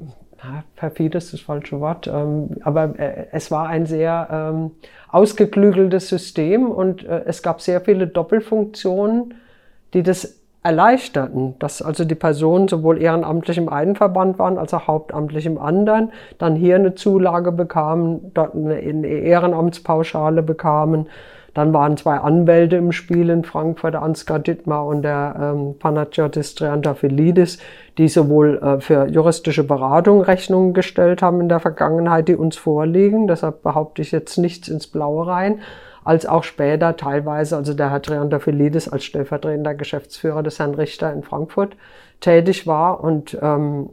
perfid 0.75 1.15
ist 1.15 1.31
das 1.31 1.39
falsche 1.39 1.79
Wort, 1.79 2.07
ähm, 2.07 2.57
aber 2.63 2.99
äh, 2.99 3.27
es 3.31 3.51
war 3.51 3.69
ein 3.69 3.85
sehr 3.85 4.27
ähm, 4.29 4.71
ausgeklügeltes 5.07 6.09
System 6.09 6.69
und 6.69 7.05
äh, 7.05 7.23
es 7.25 7.41
gab 7.41 7.61
sehr 7.61 7.79
viele 7.79 8.07
Doppelfunktionen, 8.07 9.35
die 9.93 10.03
das 10.03 10.38
erleichterten, 10.61 11.55
dass 11.59 11.81
also 11.81 12.03
die 12.03 12.15
Personen 12.15 12.67
sowohl 12.67 13.01
ehrenamtlich 13.01 13.57
im 13.57 13.69
einen 13.69 13.95
Verband 13.95 14.39
waren 14.39 14.57
als 14.57 14.73
auch 14.73 14.87
hauptamtlich 14.87 15.45
im 15.45 15.57
anderen, 15.57 16.11
dann 16.37 16.55
hier 16.55 16.75
eine 16.75 16.95
Zulage 16.95 17.51
bekamen, 17.51 18.31
dort 18.33 18.55
eine 18.55 18.79
Ehrenamtspauschale 18.79 20.43
bekamen, 20.43 21.07
dann 21.53 21.73
waren 21.73 21.97
zwei 21.97 22.17
Anwälte 22.17 22.75
im 22.75 22.91
Spiel 22.91 23.29
in 23.29 23.43
Frankfurt, 23.43 23.93
der 23.93 24.03
Ansgar 24.03 24.39
Dittmar 24.39 24.85
und 24.85 25.01
der 25.01 25.35
ähm, 25.41 25.75
Panagiotis 25.79 26.55
Triantafilidis, 26.55 27.57
die 27.97 28.07
sowohl 28.07 28.57
äh, 28.59 28.79
für 28.81 29.07
juristische 29.07 29.63
Beratung 29.63 30.21
Rechnungen 30.21 30.73
gestellt 30.73 31.21
haben 31.21 31.41
in 31.41 31.49
der 31.49 31.59
Vergangenheit, 31.59 32.27
die 32.27 32.35
uns 32.35 32.55
vorliegen. 32.55 33.27
Deshalb 33.27 33.63
behaupte 33.63 34.01
ich 34.01 34.11
jetzt 34.11 34.37
nichts 34.37 34.67
ins 34.67 34.87
Blaue 34.87 35.25
rein 35.25 35.59
als 36.09 36.25
auch 36.25 36.43
später 36.43 36.97
teilweise, 36.97 37.55
also 37.55 37.73
der 37.73 37.91
Herr 37.91 38.01
Triantafilidis 38.01 38.89
als 38.89 39.03
stellvertretender 39.03 39.75
Geschäftsführer 39.75 40.43
des 40.43 40.59
Herrn 40.59 40.73
Richter 40.73 41.13
in 41.13 41.23
Frankfurt 41.23 41.75
tätig 42.19 42.67
war 42.67 43.03
und 43.03 43.37
ähm, 43.41 43.91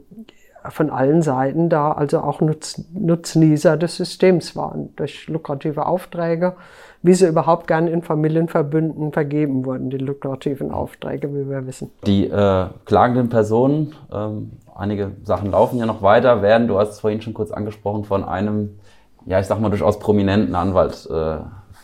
von 0.69 0.89
allen 0.89 1.21
Seiten 1.21 1.69
da 1.69 1.93
also 1.93 2.19
auch 2.19 2.41
Nutz, 2.41 2.83
Nutznießer 2.93 3.77
des 3.77 3.95
Systems 3.95 4.55
waren 4.55 4.93
durch 4.95 5.27
lukrative 5.27 5.85
Aufträge 5.85 6.55
wie 7.03 7.13
sie 7.13 7.27
überhaupt 7.27 7.67
gern 7.67 7.87
in 7.87 8.01
Familienverbünden 8.01 9.11
vergeben 9.11 9.65
wurden, 9.65 9.89
die 9.89 9.97
lukrativen 9.97 10.71
Aufträge, 10.71 11.33
wie 11.33 11.49
wir 11.49 11.65
wissen. 11.67 11.91
Die 12.05 12.27
äh, 12.27 12.65
klagenden 12.85 13.29
Personen, 13.29 13.93
ähm, 14.11 14.51
einige 14.75 15.11
Sachen 15.23 15.51
laufen 15.51 15.77
ja 15.77 15.85
noch 15.85 16.01
weiter, 16.01 16.41
werden, 16.41 16.67
du 16.67 16.77
hast 16.79 16.89
es 16.91 16.99
vorhin 16.99 17.21
schon 17.21 17.33
kurz 17.33 17.51
angesprochen, 17.51 18.03
von 18.03 18.23
einem, 18.23 18.79
ja, 19.25 19.39
ich 19.39 19.45
sag 19.45 19.59
mal, 19.59 19.69
durchaus 19.69 19.99
prominenten 19.99 20.55
Anwalt 20.55 21.07
äh, 21.11 21.37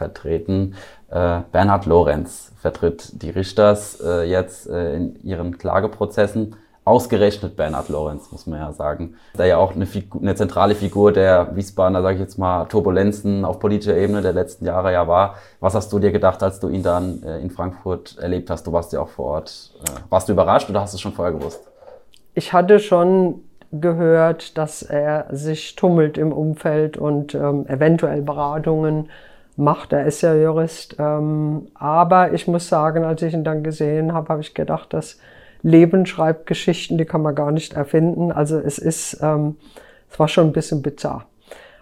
vertreten. 0.04 0.76
Äh, 1.10 1.40
Bernhard 1.52 1.86
Lorenz 1.86 2.52
vertritt 2.60 3.22
die 3.22 3.30
Richters 3.30 4.02
äh, 4.02 4.24
jetzt 4.24 4.70
äh, 4.70 4.96
in 4.96 5.24
ihren 5.24 5.58
Klageprozessen. 5.58 6.56
Ausgerechnet 6.86 7.56
Bernhard 7.56 7.88
Lorenz, 7.88 8.30
muss 8.34 8.46
man 8.46 8.60
ja 8.60 8.74
sagen. 8.74 9.16
Der 9.38 9.46
ja 9.46 9.58
auch 9.58 9.74
eine, 9.74 9.86
Figur, 9.86 10.22
eine 10.22 10.36
zentrale 10.36 10.76
Figur 10.76 11.14
der 11.14 11.56
Wiesbadener, 11.56 12.02
sage 12.02 12.16
ich 12.16 12.20
jetzt 12.20 12.38
mal, 12.38 12.66
Turbulenzen 12.66 13.46
auf 13.46 13.60
politischer 13.60 13.96
Ebene 13.96 14.22
der 14.22 14.34
letzten 14.34 14.66
Jahre 14.66 14.92
ja 14.92 15.08
war. 15.08 15.36
Was 15.62 15.76
hast 15.76 15.94
du 15.94 16.00
dir 16.00 16.12
gedacht, 16.12 16.44
als 16.44 16.60
du 16.60 16.68
ihn 16.68 16.84
dann 16.84 17.24
äh, 17.24 17.40
in 17.40 17.52
Frankfurt 17.52 18.18
erlebt 18.18 18.50
hast? 18.50 18.68
Du 18.68 18.74
warst 18.74 18.92
ja 18.92 19.00
auch 19.00 19.08
vor 19.08 19.26
Ort. 19.36 19.72
Äh, 19.86 19.92
warst 20.10 20.28
du 20.28 20.34
überrascht 20.34 20.70
oder 20.70 20.82
hast 20.82 20.94
du 20.94 20.98
es 20.98 21.02
schon 21.02 21.14
vorher 21.14 21.34
gewusst? 21.34 21.62
Ich 22.34 22.52
hatte 22.52 22.80
schon 22.80 23.42
gehört, 23.72 24.58
dass 24.58 24.84
er 24.84 25.28
sich 25.32 25.76
tummelt 25.76 26.18
im 26.18 26.34
Umfeld 26.34 26.98
und 26.98 27.34
ähm, 27.34 27.66
eventuell 27.68 28.22
Beratungen 28.22 29.10
macht. 29.58 29.94
Er 29.94 30.06
ist 30.06 30.22
ja 30.22 30.34
Jurist. 30.34 30.96
Ähm, 31.00 31.68
aber 31.76 32.34
ich 32.34 32.48
muss 32.48 32.68
sagen, 32.68 33.04
als 33.04 33.22
ich 33.22 33.34
ihn 33.34 33.44
dann 33.44 33.64
gesehen 33.64 34.14
habe, 34.14 34.30
habe 34.30 34.42
ich 34.42 34.54
gedacht, 34.54 34.94
dass 34.94 35.20
Leben 35.62 36.06
schreibt 36.06 36.46
Geschichten, 36.46 36.98
die 36.98 37.06
kann 37.06 37.22
man 37.22 37.36
gar 37.36 37.52
nicht 37.52 37.74
erfinden. 37.74 38.32
Also 38.32 38.60
es 38.60 38.78
ist, 38.78 39.20
ähm, 39.22 39.56
es 40.12 40.20
war 40.20 40.28
schon 40.28 40.48
ein 40.48 40.54
bisschen 40.54 40.82
bizarr. 40.82 41.26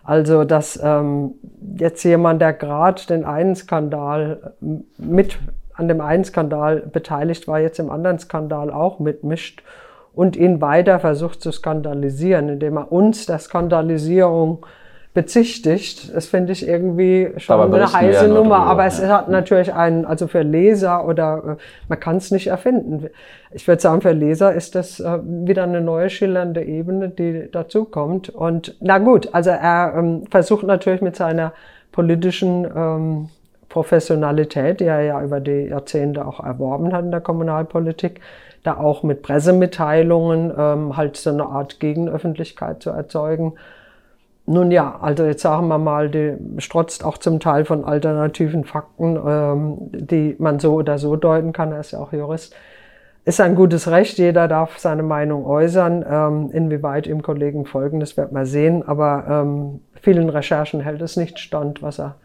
Also, 0.04 0.44
dass 0.46 0.80
ähm, 0.82 1.36
jetzt 1.78 2.04
jemand, 2.04 2.42
der 2.42 2.54
gerade 2.54 3.01
den 3.08 3.24
einen 3.24 3.56
Skandal 3.56 4.54
mit 4.98 5.38
an 5.74 5.88
dem 5.88 6.01
einen 6.01 6.24
Skandal 6.24 6.78
beteiligt 6.78 7.48
war, 7.48 7.60
jetzt 7.60 7.80
im 7.80 7.90
anderen 7.90 8.20
Skandal 8.20 8.72
auch 8.72 9.00
mitmischt 9.00 9.63
und 10.13 10.36
ihn 10.36 10.62
weiter 10.62 11.00
versucht 11.00 11.42
zu 11.42 11.51
skandalisieren, 11.51 12.50
indem 12.50 12.78
er 12.78 12.92
uns 12.92 13.25
der 13.25 13.40
Skandalisierung 13.40 14.66
bezichtigt. 15.13 16.15
Das 16.15 16.27
finde 16.27 16.53
ich 16.53 16.65
irgendwie 16.65 17.32
schon 17.38 17.74
eine 17.74 17.91
heiße 17.91 18.27
Nummer, 18.27 18.41
drüber, 18.41 18.58
aber 18.60 18.86
es 18.86 19.03
hat 19.03 19.27
natürlich 19.27 19.74
einen, 19.74 20.06
also 20.06 20.27
für 20.27 20.41
Leser 20.41 21.06
oder 21.06 21.58
äh, 21.60 21.62
man 21.89 22.00
kann 22.00 22.18
es 22.18 22.32
nicht 22.32 22.48
erfinden. 22.48 23.10
Ich 23.51 23.68
würde 23.68 23.82
sagen, 23.82 24.01
für 24.01 24.13
Leser 24.13 24.53
ist 24.53 24.75
das 24.75 25.01
äh, 25.01 25.20
wieder 25.24 25.63
eine 25.63 25.82
neue 25.82 26.10
schillernde 26.10 26.63
Ebene, 26.63 27.10
die 27.10 27.50
dazu 27.51 27.84
kommt. 27.84 28.30
Und 28.30 28.75
na 28.80 29.00
gut, 29.00 29.30
also 29.34 29.50
er 29.50 29.94
ähm, 29.98 30.24
versucht 30.32 30.63
natürlich 30.63 31.01
mit 31.01 31.18
seiner 31.18 31.51
politischen 31.91 32.65
ähm, 32.74 33.30
Professionalität, 33.68 34.80
die 34.80 34.86
er 34.86 35.01
ja 35.01 35.22
über 35.22 35.41
die 35.41 35.68
Jahrzehnte 35.68 36.25
auch 36.25 36.39
erworben 36.41 36.94
hat 36.94 37.03
in 37.03 37.12
der 37.12 37.22
Kommunalpolitik, 37.22 38.22
da 38.63 38.77
auch 38.77 39.03
mit 39.03 39.24
Pressemitteilungen 39.24 40.53
ähm, 40.58 40.96
halt 40.96 41.18
so 41.18 41.32
eine 41.32 41.46
Art 41.46 41.82
Gegenöffentlichkeit 41.82 42.82
zu 42.82 42.91
erzeugen. 42.91 43.53
Nun 44.51 44.70
ja, 44.70 44.98
also 45.01 45.24
jetzt 45.24 45.41
sagen 45.41 45.70
wir 45.70 45.77
mal, 45.77 46.10
die 46.10 46.36
strotzt 46.58 47.05
auch 47.05 47.17
zum 47.17 47.39
Teil 47.39 47.63
von 47.63 47.86
alternativen 47.86 48.65
Fakten, 48.65 49.17
ähm, 49.25 49.77
die 49.93 50.36
man 50.39 50.60
so 50.60 50.74
oder 50.74 50.98
so 50.98 51.15
deuten 51.15 51.53
kann. 51.53 51.72
Er 51.72 51.79
ist 51.79 51.91
ja 51.91 52.00
auch 52.00 52.12
Jurist. 52.12 52.53
Ist 53.24 53.39
ein 53.39 53.55
gutes 53.55 53.89
Recht, 53.89 54.17
jeder 54.17 54.50
darf 54.50 54.77
seine 54.77 55.03
Meinung 55.03 55.46
äußern. 55.46 56.03
Ähm, 56.10 56.50
inwieweit 56.51 57.08
ihm 57.08 57.22
Kollegen 57.22 57.65
folgen, 57.65 58.01
das 58.01 58.17
wird 58.17 58.34
man 58.34 58.46
sehen. 58.46 58.86
Aber 58.86 59.25
ähm, 59.29 59.81
vielen 60.01 60.27
Recherchen 60.29 60.81
hält 60.81 61.01
es 61.01 61.15
nicht 61.15 61.39
stand, 61.39 61.81
was 61.81 62.00
er 62.00 62.15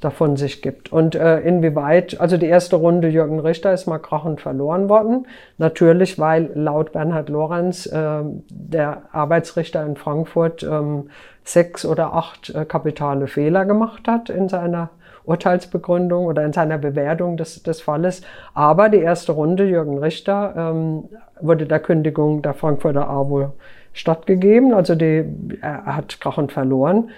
davon 0.00 0.36
sich 0.36 0.62
gibt. 0.62 0.92
Und 0.92 1.14
äh, 1.14 1.40
inwieweit, 1.40 2.20
also 2.20 2.36
die 2.36 2.46
erste 2.46 2.76
Runde 2.76 3.08
Jürgen 3.08 3.38
Richter 3.38 3.72
ist 3.72 3.86
mal 3.86 3.98
krachend 3.98 4.40
verloren 4.40 4.88
worden. 4.88 5.26
Natürlich, 5.58 6.18
weil 6.18 6.50
laut 6.54 6.92
Bernhard 6.92 7.28
Lorenz 7.28 7.86
äh, 7.86 8.22
der 8.50 9.02
Arbeitsrichter 9.12 9.84
in 9.84 9.96
Frankfurt 9.96 10.62
ähm, 10.62 11.10
sechs 11.44 11.84
oder 11.84 12.14
acht 12.14 12.54
äh, 12.54 12.64
kapitale 12.64 13.26
Fehler 13.26 13.64
gemacht 13.64 14.06
hat 14.08 14.30
in 14.30 14.48
seiner 14.48 14.90
Urteilsbegründung 15.24 16.26
oder 16.26 16.44
in 16.44 16.52
seiner 16.52 16.78
Bewertung 16.78 17.36
des, 17.36 17.62
des 17.62 17.80
Falles. 17.80 18.22
Aber 18.54 18.88
die 18.88 18.98
erste 18.98 19.32
Runde 19.32 19.64
Jürgen 19.64 19.98
Richter 19.98 20.54
ähm, 20.56 21.04
wurde 21.40 21.66
der 21.66 21.80
Kündigung 21.80 22.42
der 22.42 22.54
Frankfurter 22.54 23.08
AWO 23.08 23.52
stattgegeben. 23.92 24.74
Also 24.74 24.94
die, 24.94 25.24
er 25.60 25.96
hat 25.96 26.20
krachend 26.20 26.52
verloren. 26.52 27.10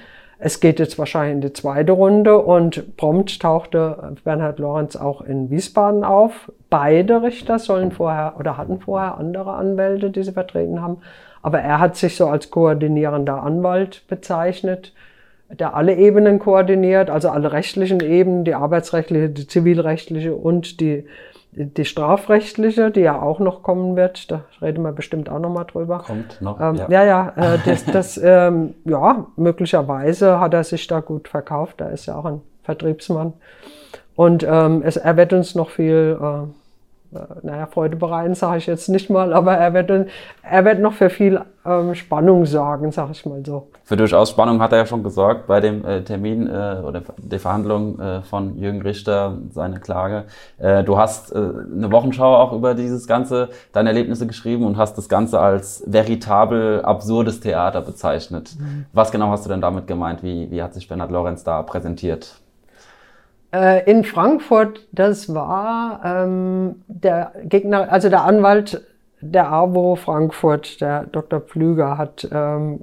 Es 0.45 0.59
geht 0.59 0.81
jetzt 0.81 0.99
wahrscheinlich 0.99 1.35
in 1.35 1.41
die 1.41 1.53
zweite 1.53 1.93
Runde 1.93 2.37
und 2.37 2.97
prompt 2.97 3.41
tauchte 3.41 4.17
Bernhard 4.25 4.59
Lorenz 4.59 4.97
auch 4.97 5.21
in 5.21 5.51
Wiesbaden 5.51 6.03
auf. 6.03 6.51
Beide 6.69 7.23
Richter 7.23 7.61
sollen 7.61 7.93
vorher 7.93 8.35
oder 8.41 8.57
hatten 8.57 8.81
vorher 8.81 9.19
andere 9.19 9.53
Anwälte, 9.53 10.11
die 10.11 10.25
sie 10.25 10.33
vertreten 10.33 10.83
haben. 10.83 10.99
Aber 11.43 11.61
er 11.61 11.81
hat 11.81 11.97
sich 11.97 12.17
so 12.17 12.29
als 12.29 12.51
koordinierender 12.51 13.43
Anwalt 13.43 14.05
bezeichnet. 14.09 14.93
der 15.51 15.75
alle 15.75 15.97
Ebenen 15.97 16.39
koordiniert, 16.39 17.11
also 17.11 17.29
alle 17.29 17.53
rechtlichen 17.53 18.01
Ebenen, 18.01 18.45
die 18.45 18.55
arbeitsrechtliche, 18.55 19.29
die 19.29 19.47
zivilrechtliche 19.47 20.35
und 20.35 20.81
die, 20.81 21.07
die 21.53 21.85
strafrechtliche, 21.85 22.91
die 22.91 23.01
ja 23.01 23.21
auch 23.21 23.39
noch 23.39 23.63
kommen 23.63 23.95
wird. 23.95 24.31
Da 24.31 24.45
reden 24.63 24.83
wir 24.83 24.93
bestimmt 24.93 25.29
auch 25.29 25.39
noch 25.39 25.51
mal 25.51 25.65
drüber. 25.65 25.99
Kommt 26.07 26.41
noch. 26.41 26.59
Ähm, 26.59 26.77
ja, 26.77 26.89
ja, 26.89 27.05
ja 27.05 27.55
äh, 27.55 27.59
das, 27.67 27.85
das 27.85 28.21
ähm, 28.23 28.75
ja, 28.87 29.27
möglicherweise 29.37 30.41
hat 30.41 30.55
er 30.55 30.65
sich 30.65 30.87
da 30.87 31.01
gut 31.01 31.29
verkauft. 31.29 31.83
Da 31.83 31.89
ist 31.89 32.07
ja 32.07 32.17
auch 32.17 32.25
ein 32.25 32.41
Vertriebsmann. 32.63 33.35
Und 34.15 34.47
ähm, 34.49 34.83
es, 34.85 34.97
er 34.97 35.17
wird 35.19 35.35
uns 35.35 35.55
noch 35.55 35.69
viel 35.69 36.19
äh, 36.19 36.47
naja, 37.43 37.67
Freude 37.67 37.97
bereiten, 37.97 38.35
sage 38.35 38.59
ich 38.59 38.67
jetzt 38.67 38.89
nicht 38.89 39.11
mal, 39.11 39.33
aber 39.33 39.55
er 39.55 39.75
wird, 39.75 40.09
er 40.43 40.65
wird 40.65 40.81
noch 40.81 40.95
für 40.95 41.11
viel 41.11 41.41
ähm, 41.65 41.95
Spannung 41.95 42.47
sorgen, 42.47 42.91
sage 42.91 43.13
ich 43.13 43.27
mal 43.27 43.43
so. 43.45 43.69
Für 43.85 43.97
durchaus 43.97 44.31
Spannung 44.31 44.61
hat 44.61 44.73
er 44.73 44.79
ja 44.79 44.87
schon 44.87 45.03
gesorgt 45.03 45.47
bei 45.47 45.61
dem 45.61 45.85
äh, 45.85 46.03
Termin 46.03 46.47
äh, 46.47 46.81
oder 46.85 47.03
der 47.19 47.41
Verhandlung 47.41 48.01
äh, 48.01 48.23
von 48.23 48.57
Jürgen 48.57 48.83
Richter, 48.83 49.37
seine 49.51 49.81
Klage. 49.81 50.25
Äh, 50.59 50.85
du 50.85 50.97
hast 50.97 51.33
äh, 51.33 51.39
eine 51.39 51.93
Wochenschau 51.93 52.35
auch 52.37 52.53
über 52.53 52.75
dieses 52.75 53.07
Ganze, 53.07 53.51
deine 53.73 53.91
Erlebnisse 53.91 54.27
geschrieben 54.27 54.65
und 54.65 54.77
hast 54.77 54.97
das 54.97 55.09
Ganze 55.09 55.41
als 55.41 55.85
veritabel 55.87 56.83
absurdes 56.83 57.41
Theater 57.41 57.83
bezeichnet. 57.83 58.57
Mhm. 58.59 58.87
Was 58.93 59.13
genau 59.13 59.29
hast 59.29 59.45
du 59.45 59.51
denn 59.51 59.61
damit 59.61 59.87
gemeint? 59.87 60.23
Wie, 60.23 60.51
wie 60.51 60.63
hat 60.63 60.75
sich 60.75 60.89
Bernhard 60.89 61.11
Lorenz 61.11 61.45
da 61.45 61.63
präsentiert? 61.63 62.43
Äh, 63.53 63.91
in 63.91 64.05
Frankfurt, 64.05 64.87
das 64.93 65.35
war 65.35 66.01
ähm, 66.05 66.83
der 66.89 67.33
Gegner, 67.45 67.93
also 67.93 68.09
der 68.09 68.25
Anwalt 68.25 68.83
der 69.21 69.53
AWO 69.53 69.97
Frankfurt, 69.97 70.81
der 70.81 71.05
Dr. 71.05 71.41
Pflüger, 71.41 71.97
hat, 71.97 72.27
ähm, 72.33 72.81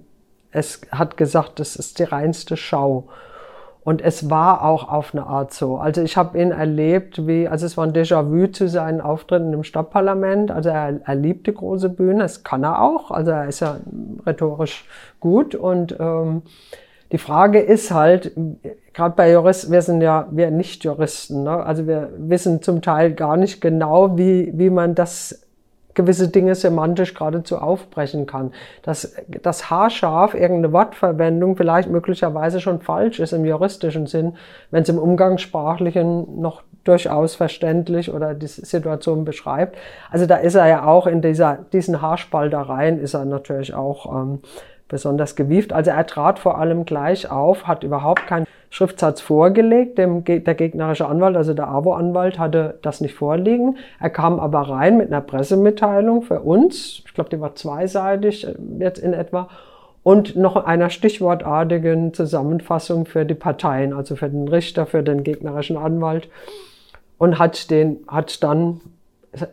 es 0.52 0.82
hat 0.92 1.18
gesagt, 1.18 1.60
das 1.60 1.76
ist 1.76 2.00
die 2.00 2.04
reinste 2.04 2.56
Schau. 2.56 3.10
Und 3.84 4.02
es 4.02 4.30
war 4.30 4.64
auch 4.64 4.90
auf 4.90 5.14
eine 5.14 5.26
Art 5.26 5.54
so. 5.54 5.78
Also 5.78 6.02
ich 6.02 6.18
habe 6.18 6.40
ihn 6.40 6.52
erlebt, 6.52 7.26
wie, 7.26 7.48
also 7.48 7.66
es 7.66 7.76
war 7.76 7.86
ein 7.86 7.94
Déjà-vu 7.94 8.48
zu 8.52 8.68
seinen 8.68 9.02
Auftritten 9.02 9.54
im 9.54 9.64
Stadtparlament. 9.64 10.52
Also 10.52 10.70
er, 10.70 11.00
er 11.04 11.16
liebt 11.16 11.48
die 11.48 11.54
große 11.54 11.90
Bühne, 11.90 12.20
das 12.20 12.44
kann 12.44 12.64
er 12.64 12.82
auch. 12.82 13.10
Also 13.10 13.32
er 13.32 13.48
ist 13.48 13.62
ja 13.62 13.78
rhetorisch 14.26 14.86
gut 15.20 15.56
und 15.56 15.96
ähm, 16.00 16.44
die 17.12 17.18
Frage 17.18 17.60
ist 17.60 17.92
halt, 17.92 18.32
gerade 18.94 19.16
bei 19.16 19.32
Juristen, 19.32 19.72
wir 19.72 19.82
sind 19.82 20.02
ja, 20.02 20.28
wir 20.32 20.52
nicht 20.52 20.84
Juristen, 20.84 21.44
ne? 21.44 21.64
also 21.64 21.88
wir 21.88 22.12
wissen 22.18 22.62
zum 22.62 22.82
Teil 22.82 23.14
gar 23.14 23.38
nicht 23.38 23.62
genau, 23.62 24.18
wie, 24.18 24.52
wie 24.54 24.70
man 24.70 24.94
das 24.96 25.42
gewisse 25.96 26.30
Dinge 26.30 26.56
semantisch 26.56 27.14
geradezu 27.14 27.58
aufbrechen 27.58 28.26
kann. 28.26 28.54
Dass 28.84 29.16
das 29.42 29.70
haarscharf 29.70 30.34
irgendeine 30.34 30.72
Wortverwendung 30.72 31.58
vielleicht 31.58 31.90
möglicherweise 31.90 32.62
schon 32.62 32.80
falsch 32.80 33.20
ist 33.20 33.34
im 33.34 33.44
juristischen 33.44 34.08
Sinn, 34.08 34.38
wenn 34.72 34.84
es 34.84 34.90
im 34.90 35.00
Umgangssprachlichen 35.00 36.40
noch 36.40 36.64
durchaus 36.86 37.36
verständlich 37.36 38.14
oder 38.14 38.34
die 38.34 38.48
Situation 38.48 39.26
beschreibt. 39.26 39.78
Also 40.10 40.26
da 40.26 40.38
ist 40.38 40.56
er 40.56 40.68
ja 40.68 40.86
auch 40.86 41.06
in 41.06 41.22
dieser, 41.22 41.60
diesen 41.74 42.02
Haarspaltereien 42.02 43.00
ist 43.00 43.14
er 43.14 43.26
natürlich 43.26 43.74
auch 43.74 44.06
ähm, 44.16 44.40
besonders 44.90 45.38
gewieft. 45.38 45.72
Also 45.72 45.92
er 45.92 46.06
trat 46.06 46.40
vor 46.40 46.58
allem 46.58 46.84
gleich 46.84 47.32
auf, 47.32 47.68
hat 47.68 47.84
überhaupt 47.84 48.28
keinen 48.28 48.46
Schriftsatz 48.70 49.22
vorgelegt. 49.22 49.98
Dem, 49.98 50.24
der 50.26 50.56
gegnerische 50.56 51.08
Anwalt, 51.08 51.38
also 51.38 51.54
der 51.54 51.70
AWO-Anwalt, 51.70 52.38
hatte 52.38 52.78
das 52.82 53.00
nicht 53.00 53.14
vorliegen. 53.14 53.78
Er 54.00 54.10
kam 54.10 54.40
aber 54.40 54.62
rein 54.62 54.98
mit 54.98 55.08
einer 55.08 55.22
Pressemitteilung 55.22 56.24
für 56.24 56.42
uns. 56.42 57.04
Ich 57.06 57.14
glaube, 57.14 57.30
die 57.30 57.40
war 57.40 57.56
zweiseitig 57.56 58.46
äh, 58.46 58.56
jetzt 58.80 59.00
in 59.00 59.14
etwa. 59.14 59.48
Und 60.02 60.36
noch 60.36 60.56
einer 60.56 60.90
stichwortartigen 60.90 62.14
Zusammenfassung 62.14 63.06
für 63.06 63.26
die 63.26 63.36
Parteien, 63.36 63.94
also 63.94 64.16
für 64.16 64.30
den 64.30 64.48
Richter, 64.48 64.86
für 64.86 65.04
den 65.04 65.24
gegnerischen 65.24 65.78
Anwalt. 65.78 66.30
Und 67.18 67.38
hat, 67.38 67.70
den, 67.70 67.98
hat 68.08 68.44
dann 68.44 68.80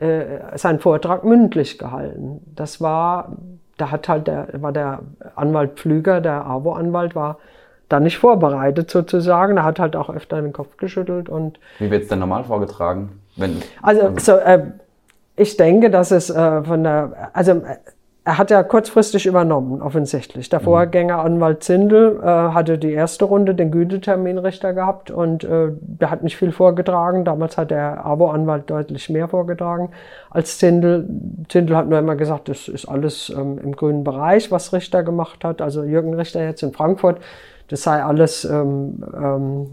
äh, 0.00 0.56
seinen 0.56 0.78
Vortrag 0.78 1.24
mündlich 1.24 1.78
gehalten. 1.78 2.40
Das 2.54 2.80
war 2.80 3.36
da 3.76 3.90
hat 3.90 4.08
halt 4.08 4.26
der, 4.26 4.48
war 4.60 4.72
der 4.72 5.00
Anwalt 5.34 5.78
Pflüger, 5.78 6.20
der 6.20 6.46
AWO-Anwalt, 6.46 7.14
war 7.14 7.38
da 7.88 8.00
nicht 8.00 8.18
vorbereitet 8.18 8.90
sozusagen. 8.90 9.56
Er 9.58 9.64
hat 9.64 9.78
halt 9.78 9.96
auch 9.96 10.10
öfter 10.10 10.40
den 10.40 10.52
Kopf 10.52 10.76
geschüttelt 10.76 11.28
und. 11.28 11.58
Wie 11.78 11.90
wird 11.90 12.04
es 12.04 12.08
denn 12.08 12.18
normal 12.18 12.44
vorgetragen? 12.44 13.20
Wenn, 13.36 13.62
also, 13.82 14.12
so, 14.18 14.32
äh, 14.32 14.62
ich 15.36 15.56
denke, 15.56 15.90
dass 15.90 16.10
es 16.10 16.30
äh, 16.30 16.62
von 16.62 16.82
der, 16.82 17.30
also 17.32 17.62
er 18.26 18.38
hat 18.38 18.50
ja 18.50 18.60
kurzfristig 18.64 19.24
übernommen, 19.26 19.80
offensichtlich. 19.80 20.48
Der 20.48 20.58
mhm. 20.58 20.64
Vorgänger 20.64 21.20
Anwalt 21.20 21.62
Zindel 21.62 22.18
äh, 22.20 22.26
hatte 22.26 22.76
die 22.76 22.90
erste 22.90 23.24
Runde 23.24 23.54
den 23.54 23.70
Güteterminrichter 23.70 24.72
gehabt 24.72 25.12
und 25.12 25.44
äh, 25.44 25.68
der 25.80 26.10
hat 26.10 26.24
nicht 26.24 26.36
viel 26.36 26.50
vorgetragen. 26.50 27.24
Damals 27.24 27.56
hat 27.56 27.70
der 27.70 28.04
Abo-Anwalt 28.04 28.68
deutlich 28.68 29.08
mehr 29.10 29.28
vorgetragen 29.28 29.90
als 30.28 30.58
Zindel. 30.58 31.08
Zindel 31.48 31.76
hat 31.76 31.88
nur 31.88 32.00
immer 32.00 32.16
gesagt, 32.16 32.48
das 32.48 32.66
ist 32.66 32.86
alles 32.86 33.30
ähm, 33.30 33.60
im 33.62 33.76
grünen 33.76 34.02
Bereich, 34.02 34.50
was 34.50 34.72
Richter 34.72 35.04
gemacht 35.04 35.44
hat. 35.44 35.62
Also 35.62 35.84
Jürgen 35.84 36.12
Richter 36.14 36.42
jetzt 36.42 36.64
in 36.64 36.72
Frankfurt, 36.72 37.20
das 37.68 37.84
sei 37.84 38.02
alles 38.02 38.44
ähm, 38.44 39.04
ähm, 39.14 39.66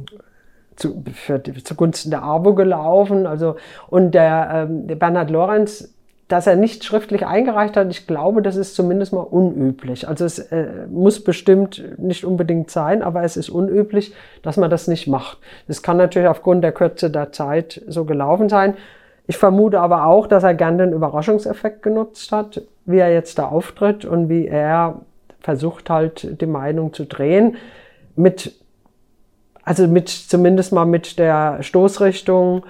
zu, 0.76 1.04
für, 1.12 1.42
zugunsten 1.42 2.12
der 2.12 2.22
ABO 2.22 2.54
gelaufen. 2.54 3.26
Also, 3.26 3.56
und 3.90 4.12
der, 4.12 4.68
ähm, 4.70 4.86
der 4.86 4.96
Bernhard 4.96 5.32
Lorenz 5.32 5.92
dass 6.28 6.48
er 6.48 6.56
nicht 6.56 6.84
schriftlich 6.84 7.26
eingereicht 7.26 7.76
hat, 7.78 7.90
ich 7.90 8.08
glaube, 8.08 8.42
das 8.42 8.56
ist 8.56 8.76
zumindest 8.76 9.14
mal 9.14 9.22
unüblich. 9.22 10.08
Also 10.08 10.26
es 10.26 10.40
äh, 10.40 10.88
muss 10.90 11.24
bestimmt 11.24 11.84
nicht 11.98 12.24
unbedingt 12.26 12.72
sein, 12.72 13.04
aber 13.04 13.24
es 13.24 13.38
ist 13.38 13.50
unüblich, 13.50 14.14
dass 14.42 14.58
man 14.58 14.70
das 14.70 14.88
nicht 14.88 15.08
macht. 15.08 15.38
Das 15.68 15.84
kann 15.84 15.98
natürlich 15.98 16.30
aufgrund 16.30 16.64
der 16.64 16.72
Kürze 16.72 17.12
der 17.12 17.32
Zeit 17.32 17.82
so 17.88 18.06
gelaufen 18.06 18.50
sein. 18.50 18.76
Ich 19.28 19.38
vermute 19.38 19.80
aber 19.80 20.06
auch, 20.06 20.28
dass 20.28 20.44
er 20.44 20.54
gern 20.54 20.78
den 20.78 20.94
Überraschungseffekt 20.94 21.82
genutzt 21.82 22.32
hat, 22.32 22.62
wie 22.86 23.00
er 23.00 23.14
jetzt 23.14 23.38
da 23.38 23.48
auftritt 23.48 24.06
und 24.06 24.30
wie 24.30 24.48
er 24.48 25.02
versucht 25.40 25.90
halt 25.90 26.42
die 26.42 26.46
Meinung 26.46 26.94
zu 26.94 27.06
drehen 27.06 27.58
mit, 28.16 28.54
also 29.64 29.88
mit, 29.88 30.10
zumindest 30.10 30.74
mal 30.74 30.86
mit 30.86 31.20
der 31.20 31.62
Stoßrichtung, 31.62 32.64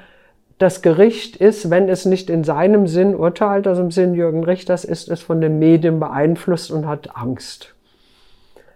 das 0.63 0.81
Gericht 0.81 1.35
ist, 1.35 1.69
wenn 1.69 1.89
es 1.89 2.05
nicht 2.05 2.29
in 2.29 2.43
seinem 2.43 2.87
Sinn 2.87 3.15
urteilt, 3.15 3.67
also 3.67 3.81
im 3.81 3.91
Sinn 3.91 4.13
Jürgen 4.13 4.43
Richters, 4.43 4.85
ist 4.85 5.09
es 5.09 5.21
von 5.21 5.41
den 5.41 5.59
Medien 5.59 5.99
beeinflusst 5.99 6.71
und 6.71 6.87
hat 6.87 7.15
Angst. 7.15 7.75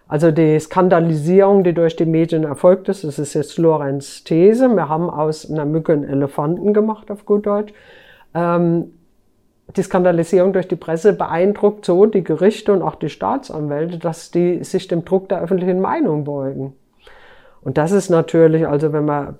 Also 0.06 0.30
die 0.30 0.60
Skandalisierung, 0.60 1.64
die 1.64 1.72
durch 1.72 1.96
die 1.96 2.06
Medien 2.06 2.44
erfolgt 2.44 2.88
ist, 2.88 3.04
das 3.04 3.18
ist 3.18 3.34
jetzt 3.34 3.58
Lorenz 3.58 4.22
These. 4.24 4.68
Wir 4.68 4.88
haben 4.88 5.08
aus 5.08 5.50
einer 5.50 5.64
Mücke 5.64 5.94
einen 5.94 6.04
Elefanten 6.04 6.74
gemacht, 6.74 7.10
auf 7.10 7.24
gut 7.24 7.46
Deutsch. 7.46 7.72
Ähm, 8.34 8.92
die 9.76 9.82
Skandalisierung 9.82 10.52
durch 10.52 10.68
die 10.68 10.76
Presse 10.76 11.14
beeindruckt 11.14 11.84
so 11.84 12.06
die 12.06 12.24
Gerichte 12.24 12.72
und 12.72 12.82
auch 12.82 12.94
die 12.96 13.10
Staatsanwälte, 13.10 13.98
dass 13.98 14.30
die 14.30 14.62
sich 14.62 14.88
dem 14.88 15.04
Druck 15.04 15.28
der 15.28 15.40
öffentlichen 15.40 15.80
Meinung 15.80 16.24
beugen. 16.24 16.74
Und 17.60 17.76
das 17.76 17.92
ist 17.92 18.08
natürlich, 18.08 18.66
also 18.66 18.92
wenn 18.92 19.04
man 19.04 19.38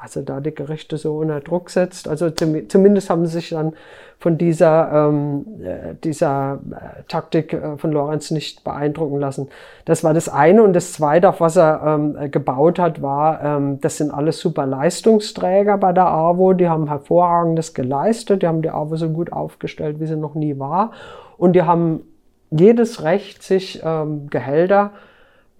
also 0.00 0.22
da 0.22 0.40
die 0.40 0.54
Gerichte 0.54 0.96
so 0.96 1.18
unter 1.18 1.40
Druck 1.40 1.70
setzt, 1.70 2.08
also 2.08 2.30
zumindest 2.30 3.10
haben 3.10 3.26
sie 3.26 3.34
sich 3.34 3.50
dann 3.50 3.74
von 4.20 4.36
dieser, 4.36 5.08
ähm, 5.08 5.46
äh, 5.62 5.94
dieser 6.04 6.60
äh, 6.70 7.02
Taktik 7.08 7.54
äh, 7.54 7.78
von 7.78 7.90
Lorenz 7.90 8.30
nicht 8.30 8.64
beeindrucken 8.64 9.18
lassen. 9.18 9.48
Das 9.86 10.04
war 10.04 10.12
das 10.12 10.28
eine. 10.28 10.62
Und 10.62 10.74
das 10.74 10.92
zweite, 10.92 11.30
auf 11.30 11.40
was 11.40 11.56
er 11.56 11.80
ähm, 11.86 12.30
gebaut 12.30 12.78
hat, 12.78 13.00
war, 13.00 13.42
ähm, 13.42 13.80
das 13.80 13.96
sind 13.96 14.10
alles 14.10 14.38
super 14.38 14.66
Leistungsträger 14.66 15.78
bei 15.78 15.94
der 15.94 16.06
AWO. 16.06 16.52
Die 16.52 16.68
haben 16.68 16.88
hervorragendes 16.88 17.72
geleistet. 17.72 18.42
Die 18.42 18.46
haben 18.46 18.60
die 18.60 18.70
AWO 18.70 18.96
so 18.96 19.08
gut 19.08 19.32
aufgestellt, 19.32 20.00
wie 20.00 20.06
sie 20.06 20.16
noch 20.16 20.34
nie 20.34 20.58
war. 20.58 20.92
Und 21.38 21.54
die 21.54 21.62
haben 21.62 22.02
jedes 22.50 23.02
Recht, 23.02 23.42
sich 23.42 23.80
ähm, 23.82 24.28
Gehälter 24.28 24.90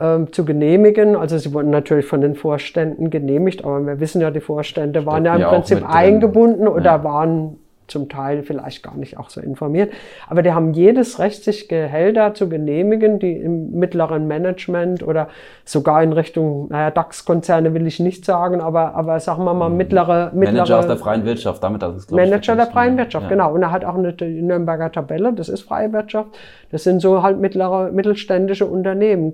ähm, 0.00 0.32
zu 0.32 0.44
genehmigen. 0.44 1.14
Also 1.14 1.38
sie 1.38 1.52
wurden 1.52 1.70
natürlich 1.70 2.06
von 2.06 2.20
den 2.20 2.34
Vorständen 2.34 3.10
genehmigt, 3.10 3.64
aber 3.64 3.86
wir 3.86 4.00
wissen 4.00 4.20
ja, 4.20 4.30
die 4.30 4.40
Vorstände 4.40 5.06
waren 5.06 5.24
ja 5.24 5.36
im 5.36 5.42
Prinzip 5.42 5.88
eingebunden 5.88 6.66
oder 6.66 6.84
ja. 6.84 7.04
waren 7.04 7.58
zum 7.90 8.08
Teil 8.08 8.42
vielleicht 8.42 8.82
gar 8.82 8.96
nicht 8.96 9.18
auch 9.18 9.30
so 9.30 9.40
informiert. 9.40 9.92
Aber 10.28 10.42
die 10.42 10.52
haben 10.52 10.72
jedes 10.72 11.18
Recht, 11.18 11.44
sich 11.44 11.68
Gehälter 11.68 12.34
zu 12.34 12.48
genehmigen, 12.48 13.18
die 13.18 13.32
im 13.32 13.72
mittleren 13.72 14.26
Management 14.26 15.02
oder 15.02 15.28
sogar 15.64 16.02
in 16.02 16.12
Richtung, 16.12 16.68
naja, 16.68 16.90
DAX-Konzerne 16.90 17.74
will 17.74 17.86
ich 17.86 18.00
nicht 18.00 18.24
sagen, 18.24 18.60
aber, 18.60 18.94
aber 18.94 19.20
sagen 19.20 19.44
wir 19.44 19.54
mal 19.54 19.68
mhm. 19.68 19.76
mittlere, 19.76 20.30
mittlere 20.32 20.52
Manager 20.54 20.78
aus 20.78 20.86
der 20.86 20.96
freien 20.96 21.24
Wirtschaft, 21.24 21.62
damit 21.62 21.82
das 21.82 21.96
ist, 21.96 22.12
Manager 22.12 22.56
der 22.56 22.66
freien 22.66 22.96
Wirtschaft, 22.96 23.24
ja. 23.24 23.30
genau. 23.30 23.54
Und 23.54 23.62
er 23.62 23.70
hat 23.70 23.84
auch 23.84 23.96
eine 23.96 24.12
Nürnberger 24.12 24.90
Tabelle, 24.92 25.32
das 25.32 25.48
ist 25.48 25.62
freie 25.62 25.92
Wirtschaft. 25.92 26.30
Das 26.70 26.84
sind 26.84 27.00
so 27.00 27.22
halt 27.22 27.40
mittlere, 27.40 27.90
mittelständische 27.90 28.66
Unternehmen. 28.66 29.32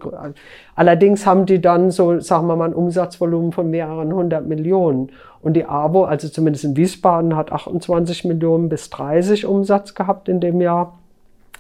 Allerdings 0.75 1.27
haben 1.27 1.45
die 1.45 1.61
dann 1.61 1.90
so, 1.90 2.19
sagen 2.21 2.47
wir 2.47 2.57
mal, 2.57 2.66
ein 2.66 2.75
Umsatzvolumen 2.75 3.53
von 3.53 3.71
mehreren 3.71 4.12
hundert 4.14 4.47
Millionen. 4.47 5.11
Und 5.47 5.53
die 5.53 5.65
AWO, 5.65 6.03
also 6.03 6.29
zumindest 6.29 6.65
in 6.65 6.77
Wiesbaden, 6.77 7.37
hat 7.37 7.53
28 7.53 8.25
Millionen 8.25 8.69
bis 8.69 8.91
30 8.91 9.47
Umsatz 9.47 9.95
gehabt 9.95 10.29
in 10.29 10.41
dem 10.41 10.61
Jahr 10.61 10.99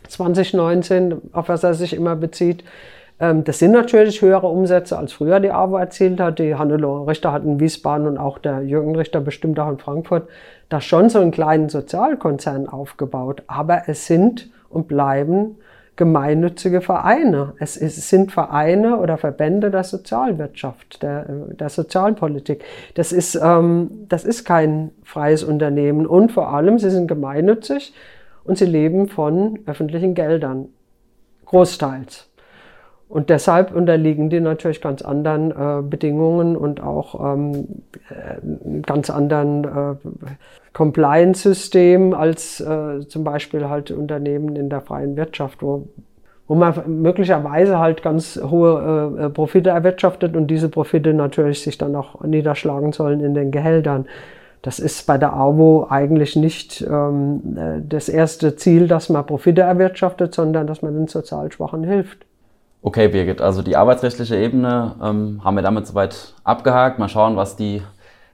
2019, 0.08 1.14
auf 1.32 1.48
was 1.48 1.62
er 1.62 1.72
sich 1.72 1.94
immer 1.94 2.16
bezieht. 2.16 2.64
Ähm, 3.20 3.44
das 3.44 3.60
sind 3.60 3.70
natürlich 3.70 4.22
höhere 4.22 4.48
Umsätze, 4.48 4.98
als 4.98 5.12
früher 5.12 5.38
die 5.38 5.52
AWO 5.52 5.76
erzielt 5.76 6.18
hat. 6.18 6.40
Die 6.40 6.56
Hannelore 6.56 7.06
Richter 7.06 7.30
hat 7.30 7.44
in 7.44 7.60
Wiesbaden 7.60 8.08
und 8.08 8.18
auch 8.18 8.38
der 8.38 8.62
Jürgen 8.62 8.96
Richter 8.96 9.20
bestimmt 9.20 9.60
auch 9.60 9.70
in 9.70 9.78
Frankfurt 9.78 10.26
da 10.68 10.80
schon 10.80 11.08
so 11.08 11.20
einen 11.20 11.30
kleinen 11.30 11.68
Sozialkonzern 11.68 12.68
aufgebaut. 12.68 13.44
Aber 13.46 13.82
es 13.86 14.08
sind 14.08 14.50
und 14.68 14.88
bleiben 14.88 15.58
gemeinnützige 15.96 16.80
Vereine. 16.82 17.54
Es, 17.58 17.76
es, 17.76 18.08
sind 18.08 18.30
Vereine 18.30 18.98
oder 18.98 19.16
Verbände 19.16 19.70
der 19.70 19.82
Sozialwirtschaft, 19.82 21.02
der, 21.02 21.24
der 21.24 21.68
Sozialpolitik. 21.70 22.62
Das 22.94 23.12
ist, 23.12 23.34
ähm, 23.34 24.06
das 24.08 24.24
ist 24.24 24.44
kein 24.44 24.90
freies 25.04 25.42
Unternehmen. 25.42 26.06
Und 26.06 26.32
vor 26.32 26.52
allem, 26.52 26.78
sie 26.78 26.90
sind 26.90 27.08
gemeinnützig 27.08 27.94
und 28.44 28.58
sie 28.58 28.66
leben 28.66 29.08
von 29.08 29.58
öffentlichen 29.66 30.14
Geldern. 30.14 30.68
Großteils. 31.46 32.28
Und 33.08 33.30
deshalb 33.30 33.72
unterliegen 33.72 34.30
die 34.30 34.40
natürlich 34.40 34.80
ganz 34.80 35.00
anderen 35.00 35.52
äh, 35.52 35.82
Bedingungen 35.82 36.56
und 36.56 36.82
auch 36.82 37.34
ähm, 37.34 37.82
äh, 38.10 38.80
ganz 38.82 39.10
anderen 39.10 39.64
äh, 39.64 39.96
Compliance-System 40.76 42.12
als 42.12 42.60
äh, 42.60 43.08
zum 43.08 43.24
Beispiel 43.24 43.66
halt 43.66 43.90
Unternehmen 43.90 44.56
in 44.56 44.68
der 44.68 44.82
freien 44.82 45.16
Wirtschaft, 45.16 45.62
wo, 45.62 45.88
wo 46.46 46.54
man 46.54 46.74
möglicherweise 47.00 47.78
halt 47.78 48.02
ganz 48.02 48.38
hohe 48.42 49.16
äh, 49.18 49.30
Profite 49.30 49.70
erwirtschaftet 49.70 50.36
und 50.36 50.48
diese 50.48 50.68
Profite 50.68 51.14
natürlich 51.14 51.62
sich 51.62 51.78
dann 51.78 51.96
auch 51.96 52.20
niederschlagen 52.20 52.92
sollen 52.92 53.20
in 53.20 53.32
den 53.32 53.52
Gehältern. 53.52 54.04
Das 54.60 54.78
ist 54.78 55.06
bei 55.06 55.16
der 55.16 55.32
AWO 55.32 55.86
eigentlich 55.88 56.36
nicht 56.36 56.82
ähm, 56.82 57.56
äh, 57.56 57.80
das 57.82 58.10
erste 58.10 58.56
Ziel, 58.56 58.86
dass 58.86 59.08
man 59.08 59.24
Profite 59.24 59.62
erwirtschaftet, 59.62 60.34
sondern 60.34 60.66
dass 60.66 60.82
man 60.82 60.92
den 60.92 61.08
sozial 61.08 61.50
Schwachen 61.50 61.84
hilft. 61.84 62.26
Okay, 62.82 63.08
Birgit, 63.08 63.40
also 63.40 63.62
die 63.62 63.76
arbeitsrechtliche 63.76 64.36
Ebene 64.36 64.94
ähm, 65.02 65.40
haben 65.42 65.54
wir 65.54 65.62
damit 65.62 65.86
soweit 65.86 66.34
abgehakt. 66.44 66.98
Mal 66.98 67.08
schauen, 67.08 67.34
was 67.36 67.56
die, 67.56 67.80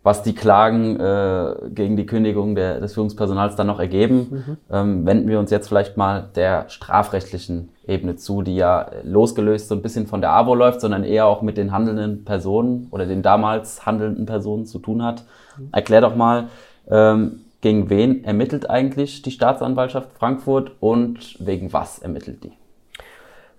was 0.03 0.23
die 0.23 0.35
Klagen 0.35 0.99
äh, 0.99 1.55
gegen 1.71 1.97
die 1.97 2.07
Kündigung 2.07 2.55
der, 2.55 2.81
des 2.81 2.95
Führungspersonals 2.95 3.55
dann 3.55 3.69
noch 3.69 3.79
ergeben. 3.79 4.17
Mhm. 4.31 4.57
Ähm, 4.71 5.07
wenden 5.07 5.29
wir 5.29 5.39
uns 5.39 5.51
jetzt 5.51 5.69
vielleicht 5.69 5.97
mal 5.97 6.29
der 6.35 6.69
strafrechtlichen 6.69 7.69
Ebene 7.87 8.17
zu, 8.17 8.43
die 8.43 8.57
ja 8.57 8.91
losgelöst 9.05 9.69
so 9.69 9.77
ein 9.77 9.83
bisschen 9.83 10.09
von 10.09 10.21
der 10.21 10.33
AWO 10.33 10.55
läuft, 10.55 10.81
sondern 10.81 11.05
eher 11.05 11.27
auch 11.27 11.43
mit 11.43 11.57
den 11.57 11.71
handelnden 11.71 12.25
Personen 12.25 12.89
oder 12.91 13.07
den 13.07 13.23
damals 13.23 13.87
handelnden 13.87 14.27
Personen 14.27 14.67
zu 14.67 14.81
tun 14.81 15.05
hat. 15.05 15.25
Mhm. 15.57 15.69
Erklär 15.71 16.01
doch 16.01 16.17
mal, 16.17 16.49
ähm, 16.91 17.41
gegen 17.61 17.89
wen 17.91 18.25
ermittelt 18.25 18.69
eigentlich 18.69 19.23
die 19.23 19.31
Staatsanwaltschaft 19.31 20.11
Frankfurt 20.19 20.73
und 20.81 21.37
wegen 21.39 21.73
was 21.73 22.01
ermittelt 22.01 22.43
die? 22.43 22.53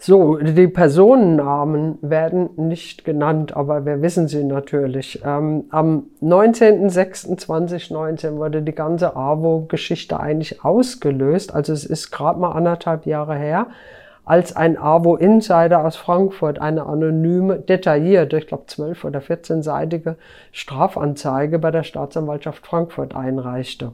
So, 0.06 0.36
die 0.36 0.68
Personennamen 0.68 1.98
werden 2.02 2.50
nicht 2.58 3.06
genannt, 3.06 3.56
aber 3.56 3.86
wir 3.86 4.02
wissen 4.02 4.28
sie 4.28 4.44
natürlich. 4.44 5.22
Ähm, 5.24 5.64
am 5.70 6.08
19.06.2019 6.22 8.36
wurde 8.36 8.64
die 8.64 8.76
ganze 8.76 9.16
AWO-Geschichte 9.16 10.20
eigentlich 10.20 10.66
ausgelöst. 10.66 11.56
Also 11.56 11.72
es 11.72 11.86
ist 11.86 12.12
gerade 12.12 12.38
mal 12.38 12.52
anderthalb 12.52 13.06
Jahre 13.06 13.38
her, 13.38 13.68
als 14.26 14.54
ein 14.54 14.78
AWO-Insider 14.78 15.86
aus 15.86 15.96
Frankfurt 15.96 16.60
eine 16.60 16.86
anonyme, 16.86 17.60
detaillierte, 17.60 18.40
ich 18.40 18.48
glaube 18.48 18.66
12 18.68 19.06
oder 19.06 19.22
14-seitige 19.22 20.16
Strafanzeige 20.52 21.60
bei 21.60 21.72
der 21.72 21.84
Staatsanwaltschaft 21.84 22.68
Frankfurt 22.68 23.16
einreichte. 23.16 23.94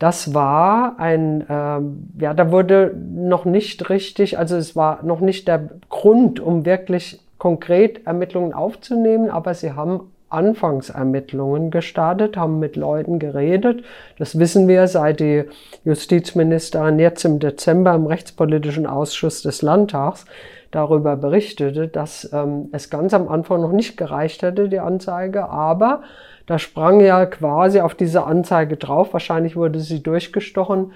Das 0.00 0.32
war 0.32 0.98
ein, 0.98 1.44
ähm, 1.50 2.08
ja, 2.18 2.32
da 2.32 2.50
wurde 2.50 2.96
noch 3.14 3.44
nicht 3.44 3.90
richtig, 3.90 4.38
also 4.38 4.56
es 4.56 4.74
war 4.74 5.02
noch 5.02 5.20
nicht 5.20 5.46
der 5.46 5.68
Grund, 5.90 6.40
um 6.40 6.64
wirklich 6.64 7.20
konkret 7.36 8.06
Ermittlungen 8.06 8.54
aufzunehmen, 8.54 9.28
aber 9.28 9.52
sie 9.52 9.72
haben 9.72 10.10
Anfangsermittlungen 10.30 11.70
gestartet, 11.70 12.38
haben 12.38 12.58
mit 12.60 12.76
Leuten 12.76 13.18
geredet. 13.18 13.84
Das 14.18 14.38
wissen 14.38 14.68
wir, 14.68 14.88
seit 14.88 15.20
die 15.20 15.44
Justizministerin 15.84 16.98
jetzt 16.98 17.24
im 17.26 17.38
Dezember 17.38 17.94
im 17.94 18.06
Rechtspolitischen 18.06 18.86
Ausschuss 18.86 19.42
des 19.42 19.60
Landtags 19.60 20.24
darüber 20.70 21.16
berichtete, 21.16 21.88
dass 21.88 22.30
ähm, 22.32 22.70
es 22.72 22.88
ganz 22.88 23.12
am 23.12 23.28
Anfang 23.28 23.60
noch 23.60 23.72
nicht 23.72 23.98
gereicht 23.98 24.40
hätte, 24.40 24.70
die 24.70 24.80
Anzeige, 24.80 25.50
aber 25.50 26.02
da 26.50 26.58
sprang 26.58 26.98
ja 26.98 27.26
quasi 27.26 27.78
auf 27.78 27.94
diese 27.94 28.24
Anzeige 28.24 28.76
drauf. 28.76 29.12
Wahrscheinlich 29.12 29.54
wurde 29.54 29.78
sie 29.78 30.02
durchgestochen. 30.02 30.90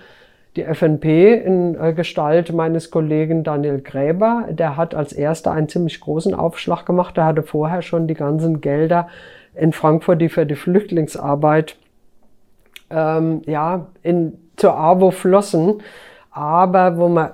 Die 0.57 0.64
FNP 0.64 1.33
in 1.33 1.81
äh, 1.81 1.93
Gestalt 1.93 2.53
meines 2.53 2.90
Kollegen 2.90 3.45
Daniel 3.45 3.81
Gräber, 3.81 4.49
der 4.51 4.77
hat 4.77 4.97
als 4.97 5.12
erster 5.12 5.53
einen 5.53 5.69
ziemlich 5.69 6.01
großen 6.01 6.35
Aufschlag 6.35 6.85
gemacht. 6.85 7.17
Der 7.17 7.27
hatte 7.27 7.45
vorher 7.45 7.83
schon 7.83 8.09
die 8.09 8.14
ganzen 8.14 8.62
Gelder 8.62 9.07
in 9.55 9.73
Frankfurt, 9.73 10.21
die 10.21 10.29
für 10.29 10.45
die 10.45 10.57
Flüchtlingsarbeit 10.57 11.77
ähm, 12.90 13.43
ja, 13.47 13.87
in, 14.03 14.37
zur 14.57 14.77
AWO 14.77 15.12
flossen. 15.12 15.83
Aber 16.33 16.99
wo 16.99 17.07
man 17.07 17.31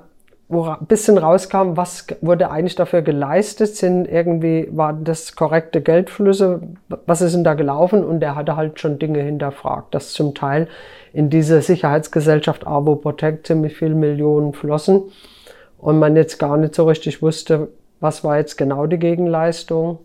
wo 0.50 0.64
ein 0.64 0.86
bisschen 0.86 1.16
rauskam, 1.16 1.76
was 1.76 2.08
wurde 2.22 2.50
eigentlich 2.50 2.74
dafür 2.74 3.02
geleistet, 3.02 3.76
sind 3.76 4.06
irgendwie, 4.06 4.68
waren 4.72 5.04
das 5.04 5.36
korrekte 5.36 5.80
Geldflüsse, 5.80 6.60
was 7.06 7.22
ist 7.22 7.36
denn 7.36 7.44
da 7.44 7.54
gelaufen? 7.54 8.04
Und 8.04 8.20
er 8.20 8.34
hatte 8.34 8.56
halt 8.56 8.80
schon 8.80 8.98
Dinge 8.98 9.20
hinterfragt, 9.20 9.94
dass 9.94 10.12
zum 10.12 10.34
Teil 10.34 10.66
in 11.12 11.30
diese 11.30 11.62
Sicherheitsgesellschaft 11.62 12.66
Avo 12.66 12.96
Protect 12.96 13.46
ziemlich 13.46 13.76
viele 13.76 13.94
Millionen 13.94 14.52
flossen 14.52 15.04
und 15.78 16.00
man 16.00 16.16
jetzt 16.16 16.38
gar 16.38 16.56
nicht 16.56 16.74
so 16.74 16.84
richtig 16.84 17.22
wusste, 17.22 17.68
was 18.00 18.24
war 18.24 18.36
jetzt 18.36 18.56
genau 18.56 18.86
die 18.86 18.98
Gegenleistung. 18.98 20.00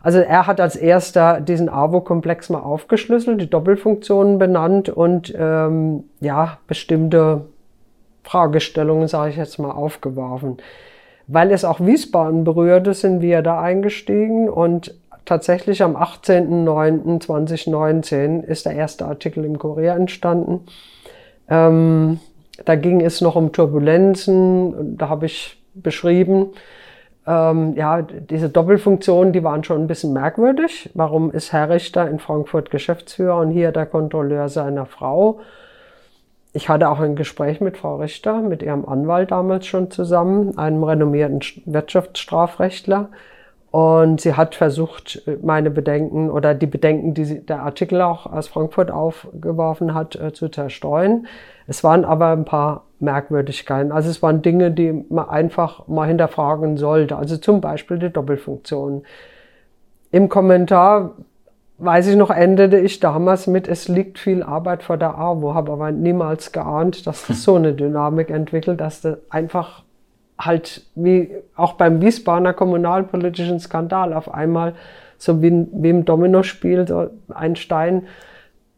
Also 0.00 0.20
er 0.20 0.46
hat 0.46 0.58
als 0.58 0.76
erster 0.76 1.40
diesen 1.42 1.68
AVO-Komplex 1.68 2.48
mal 2.48 2.60
aufgeschlüsselt, 2.60 3.42
die 3.42 3.50
Doppelfunktionen 3.50 4.38
benannt 4.38 4.88
und 4.88 5.34
ähm, 5.36 6.04
ja, 6.20 6.58
bestimmte 6.66 7.42
Fragestellungen, 8.26 9.08
sage 9.08 9.30
ich 9.30 9.36
jetzt 9.36 9.58
mal, 9.58 9.70
aufgeworfen. 9.70 10.58
Weil 11.28 11.52
es 11.52 11.64
auch 11.64 11.80
Wiesbaden 11.80 12.44
berührte, 12.44 12.92
sind 12.92 13.20
wir 13.20 13.42
da 13.42 13.60
eingestiegen 13.60 14.48
und 14.48 14.94
tatsächlich 15.24 15.82
am 15.82 15.96
18.09.2019 15.96 18.44
ist 18.44 18.66
der 18.66 18.74
erste 18.74 19.06
Artikel 19.06 19.44
im 19.44 19.58
Kurier 19.58 19.92
entstanden. 19.92 20.66
Ähm, 21.48 22.18
da 22.64 22.74
ging 22.74 23.00
es 23.00 23.20
noch 23.20 23.36
um 23.36 23.52
Turbulenzen, 23.52 24.96
da 24.96 25.08
habe 25.08 25.26
ich 25.26 25.62
beschrieben, 25.74 26.48
ähm, 27.26 27.74
ja, 27.76 28.02
diese 28.02 28.48
Doppelfunktionen, 28.48 29.32
die 29.32 29.44
waren 29.44 29.64
schon 29.64 29.82
ein 29.82 29.88
bisschen 29.88 30.12
merkwürdig. 30.12 30.90
Warum 30.94 31.32
ist 31.32 31.52
Herr 31.52 31.70
Richter 31.70 32.08
in 32.08 32.20
Frankfurt 32.20 32.70
Geschäftsführer 32.70 33.38
und 33.38 33.50
hier 33.50 33.72
der 33.72 33.86
Kontrolleur 33.86 34.48
seiner 34.48 34.86
Frau? 34.86 35.40
Ich 36.56 36.70
hatte 36.70 36.88
auch 36.88 37.00
ein 37.00 37.16
Gespräch 37.16 37.60
mit 37.60 37.76
Frau 37.76 37.96
Richter, 37.96 38.40
mit 38.40 38.62
ihrem 38.62 38.88
Anwalt 38.88 39.30
damals 39.30 39.66
schon 39.66 39.90
zusammen, 39.90 40.56
einem 40.56 40.82
renommierten 40.84 41.42
Wirtschaftsstrafrechtler. 41.66 43.10
Und 43.70 44.22
sie 44.22 44.32
hat 44.32 44.54
versucht, 44.54 45.22
meine 45.42 45.70
Bedenken 45.70 46.30
oder 46.30 46.54
die 46.54 46.66
Bedenken, 46.66 47.12
die 47.12 47.44
der 47.44 47.60
Artikel 47.60 48.00
auch 48.00 48.24
aus 48.24 48.48
Frankfurt 48.48 48.90
aufgeworfen 48.90 49.92
hat, 49.92 50.16
äh, 50.16 50.32
zu 50.32 50.48
zerstreuen. 50.48 51.26
Es 51.66 51.84
waren 51.84 52.06
aber 52.06 52.28
ein 52.28 52.46
paar 52.46 52.84
Merkwürdigkeiten. 53.00 53.92
Also 53.92 54.08
es 54.08 54.22
waren 54.22 54.40
Dinge, 54.40 54.70
die 54.70 55.04
man 55.10 55.28
einfach 55.28 55.86
mal 55.88 56.08
hinterfragen 56.08 56.78
sollte. 56.78 57.16
Also 57.16 57.36
zum 57.36 57.60
Beispiel 57.60 57.98
die 57.98 58.08
Doppelfunktion. 58.08 59.02
Im 60.10 60.30
Kommentar 60.30 61.16
weiß 61.78 62.08
ich 62.08 62.16
noch, 62.16 62.30
endete 62.30 62.78
ich 62.78 63.00
damals 63.00 63.46
mit, 63.46 63.68
es 63.68 63.88
liegt 63.88 64.18
viel 64.18 64.42
Arbeit 64.42 64.82
vor 64.82 64.96
der 64.96 65.18
AWO, 65.18 65.54
habe 65.54 65.72
aber 65.72 65.92
niemals 65.92 66.52
geahnt, 66.52 67.06
dass 67.06 67.26
das 67.26 67.42
so 67.44 67.56
eine 67.56 67.74
Dynamik 67.74 68.30
entwickelt, 68.30 68.80
dass 68.80 69.02
das 69.02 69.18
einfach 69.30 69.82
halt 70.38 70.82
wie 70.94 71.30
auch 71.54 71.74
beim 71.74 72.00
Wiesbadener 72.02 72.52
kommunalpolitischen 72.52 73.58
Skandal 73.58 74.12
auf 74.12 74.32
einmal 74.32 74.74
so 75.18 75.40
wie, 75.40 75.66
wie 75.72 75.90
im 75.90 76.04
Dominospiel 76.04 76.86
so 76.86 77.08
ein 77.34 77.56
Stein 77.56 78.06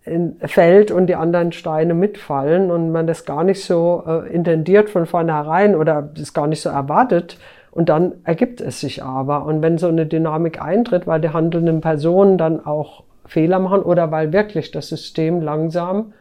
in, 0.04 0.36
fällt 0.44 0.90
und 0.90 1.06
die 1.06 1.16
anderen 1.16 1.52
Steine 1.52 1.94
mitfallen 1.94 2.70
und 2.70 2.92
man 2.92 3.06
das 3.06 3.24
gar 3.24 3.44
nicht 3.44 3.64
so 3.64 4.04
äh, 4.06 4.32
intendiert 4.32 4.88
von 4.88 5.06
vornherein 5.06 5.74
oder 5.74 6.02
das 6.02 6.32
gar 6.32 6.46
nicht 6.46 6.60
so 6.62 6.70
erwartet, 6.70 7.38
und 7.70 7.88
dann 7.88 8.12
ergibt 8.24 8.60
es 8.60 8.80
sich 8.80 9.02
aber. 9.02 9.44
Und 9.44 9.62
wenn 9.62 9.78
so 9.78 9.88
eine 9.88 10.06
Dynamik 10.06 10.62
eintritt, 10.62 11.06
weil 11.06 11.20
die 11.20 11.30
handelnden 11.30 11.80
Personen 11.80 12.38
dann 12.38 12.64
auch 12.64 13.04
Fehler 13.26 13.58
machen 13.58 13.82
oder 13.82 14.10
weil 14.10 14.32
wirklich 14.32 14.70
das 14.70 14.88
System 14.88 15.40
langsam 15.40 16.12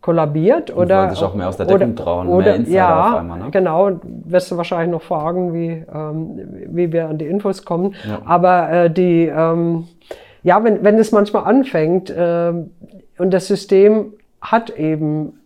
kollabiert 0.00 0.70
und 0.70 0.84
oder 0.84 1.08
sich 1.08 1.22
auch 1.22 1.34
mehr 1.34 1.48
aus 1.48 1.56
der 1.56 1.64
Deckung 1.64 1.92
oder, 1.92 1.94
trauen, 1.94 2.28
oder, 2.28 2.44
mehr 2.44 2.56
Insider 2.56 2.76
ja, 2.76 3.10
auf 3.10 3.18
einmal. 3.20 3.38
Ne? 3.38 3.50
Genau, 3.50 3.90
wirst 4.02 4.50
du 4.50 4.58
wahrscheinlich 4.58 4.90
noch 4.90 5.00
fragen, 5.00 5.54
wie, 5.54 5.82
ähm, 5.90 6.40
wie 6.68 6.92
wir 6.92 7.08
an 7.08 7.16
die 7.16 7.24
Infos 7.24 7.64
kommen. 7.64 7.94
Ja. 8.06 8.20
Aber 8.26 8.70
äh, 8.70 8.90
die, 8.90 9.32
ähm, 9.34 9.84
ja, 10.42 10.62
wenn, 10.62 10.84
wenn 10.84 10.98
es 10.98 11.10
manchmal 11.10 11.44
anfängt 11.44 12.10
äh, 12.10 12.52
und 13.16 13.30
das 13.32 13.46
System 13.46 14.12
hat 14.42 14.70
eben 14.70 15.40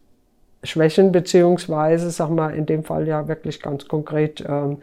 Schwächen 0.62 1.12
beziehungsweise, 1.12 2.10
sag 2.10 2.30
mal, 2.30 2.50
in 2.50 2.66
dem 2.66 2.84
Fall 2.84 3.06
ja 3.06 3.28
wirklich 3.28 3.62
ganz 3.62 3.86
konkret 3.86 4.44
ähm, 4.46 4.78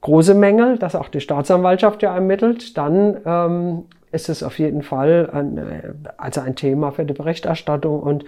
große 0.00 0.34
Mängel, 0.34 0.78
dass 0.78 0.94
auch 0.94 1.08
die 1.08 1.20
Staatsanwaltschaft 1.20 2.02
ja 2.02 2.14
ermittelt, 2.14 2.76
dann 2.76 3.16
ähm, 3.24 3.84
ist 4.12 4.28
es 4.28 4.42
auf 4.42 4.58
jeden 4.58 4.82
Fall 4.82 5.30
ein, 5.32 5.58
äh, 5.58 5.92
also 6.16 6.40
ein 6.40 6.56
Thema 6.56 6.92
für 6.92 7.04
die 7.04 7.14
Berichterstattung 7.14 8.00
und 8.00 8.24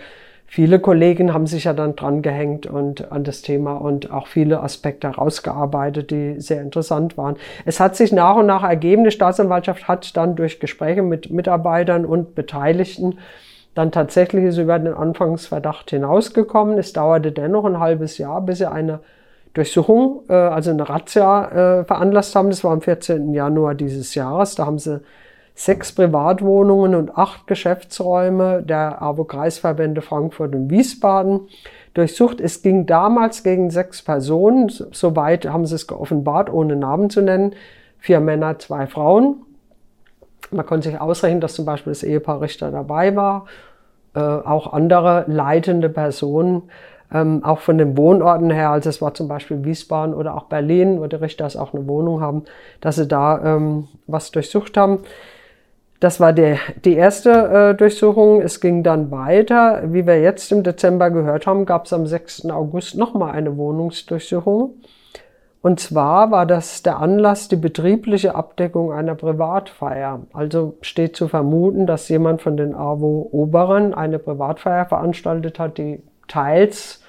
viele 0.47 0.79
Kollegen 0.79 1.35
haben 1.35 1.47
sich 1.47 1.65
ja 1.65 1.73
dann 1.73 1.97
dran 1.97 2.23
gehängt 2.23 2.67
und 2.67 3.11
an 3.11 3.25
das 3.25 3.43
Thema 3.43 3.75
und 3.75 4.11
auch 4.11 4.27
viele 4.27 4.63
Aspekte 4.63 5.09
herausgearbeitet, 5.09 6.11
die 6.11 6.41
sehr 6.41 6.63
interessant 6.63 7.19
waren. 7.19 7.37
Es 7.65 7.81
hat 7.81 7.97
sich 7.97 8.13
nach 8.13 8.37
und 8.37 8.47
nach 8.47 8.63
ergeben, 8.63 9.05
die 9.05 9.11
Staatsanwaltschaft 9.11 9.89
hat 9.89 10.17
dann 10.17 10.37
durch 10.37 10.61
Gespräche 10.61 11.03
mit 11.03 11.31
Mitarbeitern 11.31 12.07
und 12.07 12.35
Beteiligten 12.35 13.19
dann 13.77 13.93
tatsächlich 13.93 14.45
ist 14.45 14.57
über 14.57 14.79
den 14.79 14.95
Anfangsverdacht 14.95 15.91
hinausgekommen. 15.91 16.79
Es 16.79 16.95
dauerte 16.95 17.31
dennoch 17.31 17.67
ein 17.67 17.79
halbes 17.79 18.17
Jahr, 18.17 18.41
bis 18.41 18.59
sie 18.59 18.71
eine 18.71 19.01
Durchsuchung, 19.53 20.23
äh, 20.31 20.33
also 20.33 20.71
eine 20.71 20.89
Razzia 20.89 21.81
äh, 21.81 21.85
veranlasst 21.85 22.35
haben. 22.35 22.49
Das 22.49 22.65
war 22.65 22.73
am 22.73 22.81
14. 22.81 23.35
Januar 23.35 23.75
dieses 23.75 24.15
Jahres. 24.15 24.55
Da 24.55 24.65
haben 24.65 24.79
sie 24.79 25.03
sechs 25.55 25.93
Privatwohnungen 25.93 26.95
und 26.95 27.19
acht 27.19 27.47
Geschäftsräume 27.47 28.63
der 28.63 29.03
AWO-Kreisverbände 29.03 30.01
Frankfurt 30.01 30.55
und 30.55 30.71
Wiesbaden 30.71 31.41
durchsucht. 31.93 32.41
Es 32.41 32.63
ging 32.63 32.87
damals 32.87 33.43
gegen 33.43 33.69
sechs 33.69 34.01
Personen, 34.01 34.71
soweit 34.71 35.47
haben 35.47 35.67
sie 35.67 35.75
es 35.75 35.87
geoffenbart, 35.87 36.51
ohne 36.51 36.77
Namen 36.77 37.11
zu 37.11 37.21
nennen. 37.21 37.55
Vier 37.99 38.21
Männer, 38.21 38.59
zwei 38.59 38.87
Frauen. 38.87 39.43
Man 40.51 40.65
konnte 40.65 40.89
sich 40.89 41.01
ausrechnen, 41.01 41.41
dass 41.41 41.55
zum 41.55 41.65
Beispiel 41.65 41.91
das 41.91 42.03
Ehepaar 42.03 42.41
Richter 42.41 42.71
dabei 42.71 43.17
war, 43.17 43.47
äh, 44.17 44.21
auch 44.21 44.73
andere 44.73 45.25
leitende 45.29 45.89
Personen, 45.89 46.63
ähm, 47.13 47.45
auch 47.45 47.61
von 47.61 47.79
den 47.79 47.97
Wohnorten 47.97 48.51
her, 48.51 48.71
also 48.71 48.89
es 48.89 49.01
war 49.01 49.15
zum 49.15 49.29
Beispiel 49.29 49.65
Wiesbaden 49.65 50.15
oder 50.15 50.35
auch 50.35 50.45
Berlin, 50.45 51.01
wo 51.01 51.07
die 51.07 51.17
Richter 51.17 51.47
auch 51.61 51.73
eine 51.73 51.87
Wohnung 51.87 52.21
haben, 52.21 52.45
dass 52.81 52.97
sie 52.97 53.07
da 53.07 53.57
ähm, 53.57 53.89
was 54.07 54.31
durchsucht 54.33 54.77
haben. 54.77 55.01
Das 56.01 56.21
war 56.21 56.33
die, 56.33 56.57
die 56.85 56.95
erste 56.95 57.31
äh, 57.31 57.75
Durchsuchung. 57.75 58.43
Es 58.43 58.61
ging 58.61 58.83
dann 58.83 59.11
weiter. 59.11 59.83
Wie 59.87 60.07
wir 60.07 60.21
jetzt 60.21 60.53
im 60.53 60.63
Dezember 60.63 61.11
gehört 61.11 61.47
haben, 61.47 61.65
gab 61.65 61.87
es 61.87 61.93
am 61.93 62.07
6. 62.07 62.51
August 62.51 62.97
nochmal 62.97 63.33
eine 63.33 63.57
Wohnungsdurchsuchung. 63.57 64.75
Und 65.67 65.81
zwar 65.81 66.31
war 66.31 66.47
das 66.47 66.85
der 66.85 67.01
Anlass 67.01 67.49
die 67.49 67.57
betriebliche 67.57 68.37
Abdeckung 68.37 68.93
einer 68.93 69.17
Privatfeier. 69.17 70.21
Also 70.33 70.77
steht 70.81 71.17
zu 71.17 71.27
vermuten, 71.27 71.89
dass 71.89 72.09
jemand 72.09 72.41
von 72.41 72.57
den 72.57 72.73
AWO-Oberen 72.73 73.93
eine 73.93 74.21
Privatfeier 74.21 74.87
veranstaltet 74.87 75.59
hat, 75.59 75.77
die 75.79 76.05
teils 76.29 77.03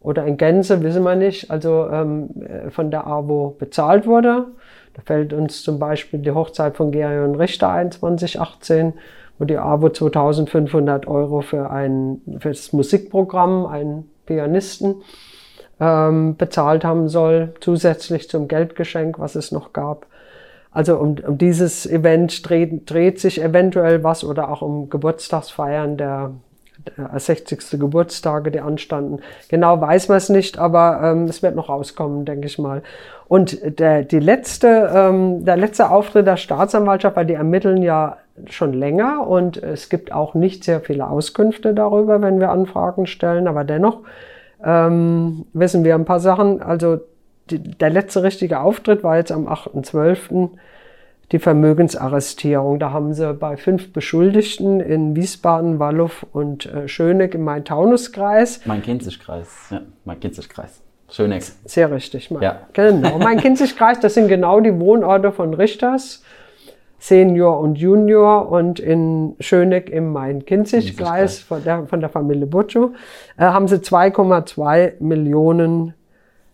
oder 0.00 0.26
in 0.26 0.36
Gänze, 0.36 0.82
wissen 0.82 1.04
wir 1.04 1.14
nicht, 1.14 1.52
also 1.52 1.86
ähm, 1.92 2.30
von 2.70 2.90
der 2.90 3.06
AWO 3.06 3.54
bezahlt 3.56 4.04
wurde. 4.04 4.46
Da 4.94 5.02
fällt 5.04 5.32
uns 5.32 5.62
zum 5.62 5.78
Beispiel 5.78 6.18
die 6.18 6.32
Hochzeit 6.32 6.76
von 6.76 6.90
Gerion 6.90 7.36
Richter 7.36 7.68
ein, 7.68 7.92
2018, 7.92 8.94
wo 9.38 9.44
die 9.44 9.58
AWO 9.58 9.90
2500 9.90 11.06
Euro 11.06 11.40
für, 11.40 11.70
ein, 11.70 12.20
für 12.40 12.48
das 12.48 12.72
Musikprogramm, 12.72 13.64
einen 13.64 14.10
Pianisten, 14.26 14.96
ähm, 15.82 16.36
bezahlt 16.36 16.84
haben 16.84 17.08
soll, 17.08 17.54
zusätzlich 17.60 18.30
zum 18.30 18.46
Geldgeschenk, 18.46 19.18
was 19.18 19.34
es 19.34 19.50
noch 19.50 19.72
gab. 19.72 20.06
Also 20.70 20.96
um, 20.96 21.16
um 21.26 21.38
dieses 21.38 21.86
Event 21.86 22.48
dreht, 22.48 22.88
dreht 22.88 23.18
sich 23.18 23.42
eventuell 23.42 24.04
was 24.04 24.22
oder 24.22 24.48
auch 24.48 24.62
um 24.62 24.88
Geburtstagsfeiern 24.88 25.96
der, 25.96 26.30
der 26.96 27.18
60. 27.18 27.80
Geburtstage, 27.80 28.52
die 28.52 28.60
anstanden. 28.60 29.18
Genau 29.48 29.80
weiß 29.80 30.08
man 30.08 30.18
es 30.18 30.28
nicht, 30.28 30.56
aber 30.56 31.00
ähm, 31.02 31.24
es 31.24 31.42
wird 31.42 31.56
noch 31.56 31.68
rauskommen, 31.68 32.24
denke 32.24 32.46
ich 32.46 32.58
mal. 32.58 32.82
Und 33.26 33.58
der, 33.80 34.04
die 34.04 34.20
letzte, 34.20 34.90
ähm, 34.94 35.44
der 35.44 35.56
letzte 35.56 35.90
Auftritt 35.90 36.28
der 36.28 36.36
Staatsanwaltschaft, 36.36 37.16
weil 37.16 37.26
die 37.26 37.34
ermitteln 37.34 37.82
ja 37.82 38.18
schon 38.48 38.72
länger 38.72 39.26
und 39.26 39.60
es 39.60 39.88
gibt 39.88 40.12
auch 40.12 40.34
nicht 40.34 40.62
sehr 40.64 40.80
viele 40.80 41.08
Auskünfte 41.08 41.74
darüber, 41.74 42.22
wenn 42.22 42.38
wir 42.38 42.50
Anfragen 42.50 43.06
stellen, 43.06 43.48
aber 43.48 43.64
dennoch 43.64 43.98
ähm, 44.64 45.46
wissen 45.52 45.84
wir 45.84 45.94
ein 45.94 46.04
paar 46.04 46.20
Sachen. 46.20 46.62
Also 46.62 47.00
die, 47.50 47.58
der 47.58 47.90
letzte 47.90 48.22
richtige 48.22 48.60
Auftritt 48.60 49.02
war 49.02 49.16
jetzt 49.16 49.32
am 49.32 49.48
8.12. 49.48 50.50
die 51.32 51.38
Vermögensarrestierung. 51.38 52.78
Da 52.78 52.92
haben 52.92 53.14
sie 53.14 53.32
bei 53.34 53.56
fünf 53.56 53.92
Beschuldigten 53.92 54.80
in 54.80 55.16
Wiesbaden, 55.16 55.78
Wallow 55.78 56.10
und 56.32 56.66
äh, 56.66 56.88
Schöneck 56.88 57.34
im 57.34 57.44
Main-Taunus-Kreis. 57.44 58.64
Main-Kinzig-Kreis, 58.66 59.48
ja, 59.70 59.80
Main-Kinzig-Kreis. 60.04 60.80
Schöneck. 61.10 61.44
Sehr 61.64 61.90
richtig. 61.90 62.30
Mein, 62.30 62.42
ja. 62.42 62.60
Genau. 62.72 63.18
Main-Kinzig-Kreis, 63.18 64.00
das 64.00 64.14
sind 64.14 64.28
genau 64.28 64.60
die 64.60 64.78
Wohnorte 64.78 65.32
von 65.32 65.52
Richters. 65.52 66.22
Senior 67.02 67.58
und 67.58 67.78
Junior 67.78 68.48
und 68.48 68.78
in 68.78 69.34
Schöneck 69.40 69.90
im 69.90 70.12
Main-Kinzig-Kreis 70.12 71.40
von 71.40 71.64
der, 71.64 71.84
von 71.88 71.98
der 71.98 72.08
Familie 72.08 72.46
Butcho 72.46 72.92
äh, 73.36 73.42
haben 73.42 73.66
sie 73.66 73.78
2,2 73.78 75.02
Millionen 75.02 75.94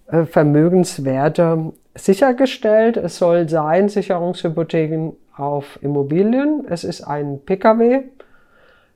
äh, 0.06 0.24
Vermögenswerte 0.24 1.74
sichergestellt. 1.94 2.96
Es 2.96 3.18
soll 3.18 3.46
sein 3.50 3.90
Sicherungshypotheken 3.90 5.12
auf 5.36 5.78
Immobilien. 5.82 6.64
Es 6.66 6.82
ist 6.82 7.02
ein 7.02 7.40
Pkw. 7.44 8.04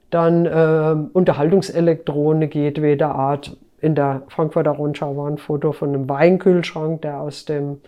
Dann 0.08 0.46
äh, 0.46 0.94
Unterhaltungselektronik 1.12 2.54
jedweder 2.54 3.14
Art, 3.14 3.58
in 3.82 3.94
der 3.94 4.22
Frankfurter 4.28 4.70
Rundschau 4.70 5.18
war 5.18 5.28
ein 5.28 5.36
Foto 5.36 5.72
von 5.72 5.90
einem 5.90 6.08
Weinkühlschrank, 6.08 7.02
der 7.02 7.20
aus 7.20 7.44
dem 7.44 7.82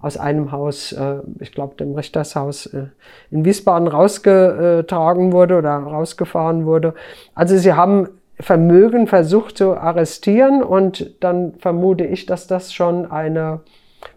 aus 0.00 0.16
einem 0.16 0.52
Haus, 0.52 0.92
äh, 0.92 1.16
ich 1.40 1.52
glaube 1.52 1.76
dem 1.76 1.94
Richtershaus 1.94 2.66
äh, 2.66 2.86
in 3.30 3.44
Wiesbaden 3.44 3.88
rausgetragen 3.88 5.32
wurde 5.32 5.56
oder 5.56 5.70
rausgefahren 5.70 6.66
wurde. 6.66 6.94
Also 7.34 7.56
sie 7.56 7.72
haben 7.72 8.08
Vermögen 8.38 9.06
versucht 9.06 9.56
zu 9.56 9.74
arrestieren 9.74 10.62
und 10.62 11.22
dann 11.24 11.54
vermute 11.54 12.04
ich, 12.04 12.26
dass 12.26 12.46
das 12.46 12.74
schon 12.74 13.10
eine 13.10 13.60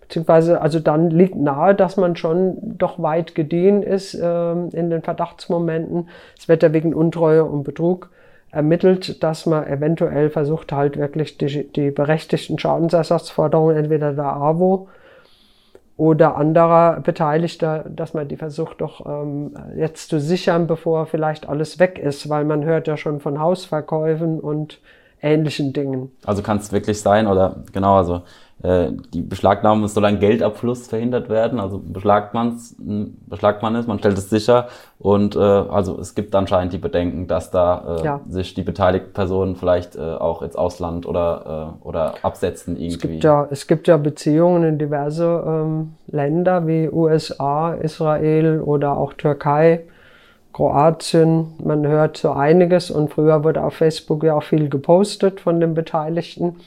beziehungsweise 0.02 0.60
also 0.60 0.80
dann 0.80 1.10
liegt 1.12 1.36
nahe, 1.36 1.76
dass 1.76 1.96
man 1.96 2.16
schon 2.16 2.58
doch 2.78 3.02
weit 3.02 3.36
gediehen 3.36 3.84
ist 3.84 4.16
äh, 4.16 4.52
in 4.52 4.90
den 4.90 5.04
Verdachtsmomenten. 5.04 6.10
Es 6.38 6.50
wird 6.50 6.64
ja 6.64 6.74
wegen 6.74 6.94
Untreue 6.94 7.46
und 7.46 7.64
Betrug 7.64 8.10
ermittelt, 8.52 9.24
dass 9.24 9.46
man 9.46 9.68
eventuell 9.68 10.32
versucht 10.32 10.72
halt 10.72 10.98
wirklich 10.98 11.38
die, 11.38 11.72
die 11.72 11.92
berechtigten 11.92 12.58
Schadensersatzforderungen 12.58 13.78
entweder 13.78 14.14
der 14.14 14.26
AWO 14.26 14.88
oder 16.00 16.38
anderer 16.38 17.02
Beteiligter, 17.02 17.84
dass 17.90 18.14
man 18.14 18.30
die 18.30 18.38
versucht 18.38 18.80
doch 18.80 19.06
ähm, 19.06 19.54
jetzt 19.76 20.10
zu 20.10 20.22
sichern, 20.22 20.66
bevor 20.66 21.06
vielleicht 21.06 21.50
alles 21.50 21.78
weg 21.78 22.00
ist, 22.00 22.30
weil 22.30 22.46
man 22.46 22.64
hört 22.64 22.88
ja 22.88 22.96
schon 22.96 23.20
von 23.20 23.38
Hausverkäufen 23.38 24.40
und 24.40 24.80
ähnlichen 25.22 25.74
Dingen. 25.74 26.10
Also 26.26 26.42
kann 26.42 26.58
es 26.58 26.72
wirklich 26.72 27.02
sein 27.02 27.28
oder 27.28 27.58
genau, 27.74 27.98
also 27.98 28.22
die 28.62 29.22
Beschlagnahmung 29.22 29.88
soll 29.88 30.04
ein 30.04 30.20
Geldabfluss 30.20 30.88
verhindert 30.88 31.30
werden. 31.30 31.60
Also 31.60 31.80
beschlagt, 31.80 32.34
man's, 32.34 32.76
beschlagt 32.78 33.62
man 33.62 33.76
es, 33.76 33.88
man 33.88 34.00
stellt 34.00 34.18
es 34.18 34.30
sicher. 34.30 34.68
Und 35.00 35.38
äh, 35.38 35.40
also 35.40 35.98
es 35.98 36.14
gibt 36.14 36.36
anscheinend 36.36 36.74
die 36.74 36.78
Bedenken, 36.78 37.28
dass 37.28 37.52
da 37.52 38.00
äh, 38.00 38.06
ja. 38.06 38.22
sich 38.28 38.54
die 38.54 38.64
beteiligten 38.64 39.14
Personen 39.14 39.56
vielleicht 39.56 39.96
äh, 39.96 40.00
auch 40.00 40.42
ins 40.42 40.58
Ausland 40.58 41.06
oder, 41.06 41.78
äh, 41.82 41.88
oder 41.88 42.16
absetzen 42.22 42.76
irgendwie. 42.76 42.96
Es 42.96 43.00
gibt, 43.00 43.24
ja, 43.24 43.48
es 43.50 43.68
gibt 43.68 43.88
ja 43.88 43.96
Beziehungen 43.96 44.64
in 44.64 44.78
diverse 44.78 45.42
ähm, 45.48 45.94
Länder 46.08 46.68
wie 46.68 46.90
USA, 46.90 47.74
Israel 47.76 48.60
oder 48.60 48.98
auch 48.98 49.14
Türkei. 49.14 49.86
Kroatien, 50.52 51.54
man 51.64 51.88
hört 51.88 52.18
so 52.18 52.32
einiges 52.32 52.92
und 52.92 53.14
früher 53.14 53.46
wurde 53.46 53.64
auf 53.64 53.76
Facebook 53.76 54.24
ja 54.24 54.34
auch 54.34 54.44
viel 54.44 54.68
gepostet 54.68 55.40
von 55.40 55.62
den 55.62 55.74
Beteiligten. 55.74 56.58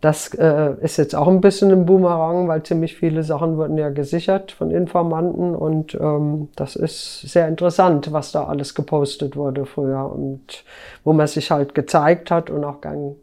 Das 0.00 0.32
äh, 0.34 0.74
ist 0.80 0.96
jetzt 0.96 1.16
auch 1.16 1.26
ein 1.26 1.40
bisschen 1.40 1.72
ein 1.72 1.84
Boomerang, 1.84 2.46
weil 2.46 2.62
ziemlich 2.62 2.96
viele 2.96 3.24
Sachen 3.24 3.56
wurden 3.56 3.76
ja 3.76 3.90
gesichert 3.90 4.52
von 4.52 4.70
Informanten 4.70 5.56
und 5.56 5.94
ähm, 5.94 6.48
das 6.54 6.76
ist 6.76 7.22
sehr 7.22 7.48
interessant, 7.48 8.12
was 8.12 8.30
da 8.30 8.44
alles 8.44 8.76
gepostet 8.76 9.34
wurde 9.34 9.66
früher 9.66 10.08
und 10.12 10.62
wo 11.02 11.12
man 11.12 11.26
sich 11.26 11.50
halt 11.50 11.74
gezeigt 11.74 12.30
hat 12.30 12.48
und 12.48 12.62
auch 12.62 12.80
gern 12.80 13.16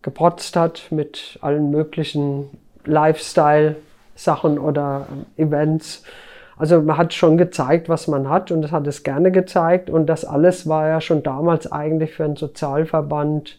geprotzt 0.00 0.56
hat 0.56 0.86
mit 0.90 1.38
allen 1.42 1.70
möglichen 1.70 2.48
Lifestyle-Sachen 2.86 4.58
oder 4.58 5.06
Events. 5.36 6.02
Also 6.56 6.80
man 6.80 6.96
hat 6.96 7.12
schon 7.12 7.36
gezeigt, 7.36 7.90
was 7.90 8.08
man 8.08 8.30
hat 8.30 8.50
und 8.50 8.62
das 8.62 8.72
hat 8.72 8.86
es 8.86 9.02
gerne 9.02 9.32
gezeigt 9.32 9.90
und 9.90 10.06
das 10.06 10.24
alles 10.24 10.66
war 10.66 10.88
ja 10.88 11.02
schon 11.02 11.22
damals 11.22 11.70
eigentlich 11.70 12.14
für 12.14 12.24
einen 12.24 12.36
Sozialverband 12.36 13.58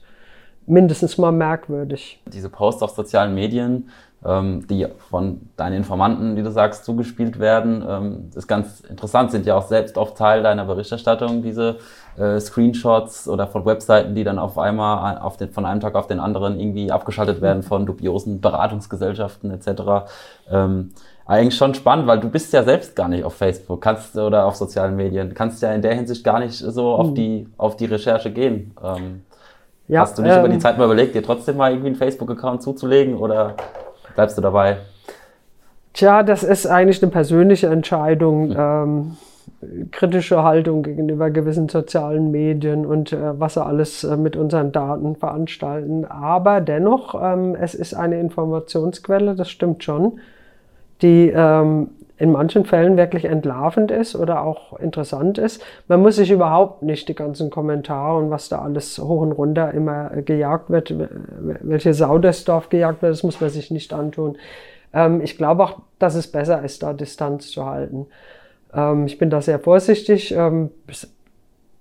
mindestens 0.68 1.18
mal 1.18 1.32
merkwürdig. 1.32 2.22
Diese 2.32 2.50
Posts 2.50 2.84
auf 2.84 2.92
sozialen 2.92 3.34
Medien, 3.36 3.90
ähm, 4.26 4.66
die 4.68 4.88
von 5.10 5.42
deinen 5.56 5.74
Informanten, 5.74 6.36
die 6.36 6.44
du 6.44 6.52
sagst, 6.52 6.86
zugespielt 6.86 7.40
werden. 7.40 7.84
Ähm, 7.88 8.30
ist 8.36 8.48
ganz 8.48 8.82
interessant, 8.82 9.32
sind 9.32 9.46
ja 9.46 9.56
auch 9.56 9.68
selbst 9.68 9.98
oft 9.98 10.18
Teil 10.18 10.42
deiner 10.42 10.66
Berichterstattung, 10.66 11.44
diese 11.44 11.78
äh, 12.18 12.40
Screenshots 12.40 13.28
oder 13.28 13.48
von 13.48 13.66
Webseiten, 13.66 14.16
die 14.16 14.24
dann 14.24 14.40
auf 14.40 14.58
einmal 14.58 15.20
auf 15.20 15.38
den, 15.38 15.52
von 15.52 15.66
einem 15.66 15.80
Tag 15.80 15.96
auf 15.96 16.08
den 16.08 16.20
anderen 16.20 16.60
irgendwie 16.60 16.92
abgeschaltet 16.92 17.42
werden 17.42 17.62
von 17.62 17.86
dubiosen 17.86 18.42
Beratungsgesellschaften 18.42 19.52
etc. 19.52 20.10
Ähm, 20.50 20.92
eigentlich 21.28 21.56
schon 21.56 21.74
spannend, 21.74 22.08
weil 22.08 22.20
du 22.20 22.30
bist 22.30 22.54
ja 22.54 22.64
selbst 22.64 22.96
gar 22.96 23.08
nicht 23.08 23.24
auf 23.24 23.34
Facebook, 23.36 23.82
kannst 23.82 24.16
oder 24.16 24.46
auf 24.46 24.56
sozialen 24.56 24.96
Medien, 24.96 25.34
kannst 25.34 25.62
ja 25.62 25.74
in 25.74 25.82
der 25.82 25.96
Hinsicht 25.96 26.24
gar 26.24 26.40
nicht 26.40 26.56
so 26.56 26.94
auf 26.94 27.08
hm. 27.08 27.16
die 27.16 27.48
auf 27.58 27.76
die 27.78 27.86
Recherche 27.86 28.32
gehen. 28.32 28.74
Ja, 29.88 30.02
hast 30.02 30.18
du 30.18 30.22
nicht 30.22 30.34
ähm, 30.34 30.40
über 30.40 30.50
die 30.50 30.60
Zeit 30.60 30.78
mal 30.78 30.86
überlegt, 30.86 31.16
dir 31.16 31.24
trotzdem 31.24 31.58
mal 31.58 31.72
irgendwie 31.72 31.88
einen 31.88 31.96
Facebook-Account 31.96 32.64
zuzulegen 32.64 33.18
oder 33.18 33.56
bleibst 34.16 34.38
du 34.38 34.42
dabei? 34.42 34.78
Tja, 35.94 36.24
das 36.24 36.44
ist 36.44 36.66
eigentlich 36.66 37.02
eine 37.02 37.12
persönliche 37.12 37.68
Entscheidung. 37.68 38.50
Mhm. 38.50 38.56
Ähm, 38.58 39.18
kritische 39.92 40.44
Haltung 40.44 40.84
gegenüber 40.84 41.30
gewissen 41.30 41.70
sozialen 41.70 42.32
Medien 42.32 42.86
und 42.86 43.14
äh, 43.14 43.40
was 43.40 43.56
sie 43.56 43.64
alles 43.64 44.04
äh, 44.04 44.18
mit 44.18 44.36
unseren 44.36 44.72
Daten 44.72 45.16
veranstalten. 45.16 46.06
Aber 46.06 46.62
dennoch, 46.62 47.16
ähm, 47.22 47.56
es 47.60 47.74
ist 47.74 47.94
eine 47.94 48.20
Informationsquelle, 48.20 49.36
das 49.36 49.50
stimmt 49.50 49.84
schon, 49.84 50.20
die 51.02 51.32
ähm, 51.34 51.90
in 52.18 52.32
manchen 52.32 52.66
Fällen 52.66 52.96
wirklich 52.96 53.26
entlarvend 53.26 53.92
ist 53.92 54.16
oder 54.16 54.42
auch 54.42 54.80
interessant 54.80 55.38
ist. 55.38 55.62
Man 55.88 56.02
muss 56.02 56.16
sich 56.16 56.32
überhaupt 56.32 56.82
nicht 56.82 57.10
die 57.10 57.16
ganzen 57.16 57.50
Kommentare 57.50 58.18
und 58.18 58.30
was 58.30 58.48
da 58.48 58.62
alles 58.62 58.98
hoch 59.00 59.22
und 59.22 59.34
runter 59.34 59.74
immer 59.74 60.10
gejagt 60.22 60.70
wird, 60.70 60.94
welche 61.62 61.94
Sau 61.94 62.18
das 62.18 62.46
Dorf 62.46 62.70
gejagt 62.70 63.02
wird, 63.02 63.12
das 63.12 63.24
muss 63.24 63.42
man 63.42 63.50
sich 63.50 63.70
nicht 63.70 63.92
antun. 63.92 64.38
Ähm, 64.94 65.20
ich 65.22 65.38
glaube 65.38 65.64
auch, 65.64 65.80
dass 66.00 66.16
es 66.16 66.32
besser 66.32 66.64
ist, 66.64 66.84
da 66.84 66.94
Distanz 66.94 67.52
zu 67.52 67.66
halten. 67.66 68.08
Ähm, 68.74 69.06
ich 69.08 69.18
bin 69.18 69.30
da 69.30 69.42
sehr 69.42 69.60
vorsichtig. 69.60 70.34
Ähm, 70.34 70.72
es 70.88 71.12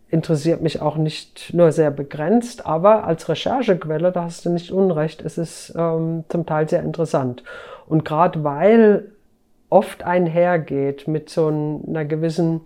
interessiert 0.09 0.63
mich 0.63 0.83
auch 0.83 0.97
nicht 0.97 1.55
nur 1.55 1.71
sehr 1.71 1.91
begrenzt, 1.93 2.67
aber 2.67 3.05
als 3.05 3.29
Recherchequelle, 3.29 4.11
da 4.11 4.25
hast 4.25 4.45
du 4.45 4.51
nicht 4.51 4.71
unrecht, 4.71 5.23
es 5.23 5.39
ist 5.39 5.73
zum 5.73 6.47
Teil 6.47 6.69
sehr 6.69 6.83
interessant. 6.83 7.43
Und 7.89 8.05
gerade 8.05 8.45
weil 8.45 9.14
oft 9.71 10.05
einhergeht 10.05 11.09
mit 11.09 11.31
so 11.31 11.47
einer 11.47 12.05
gewissen 12.05 12.63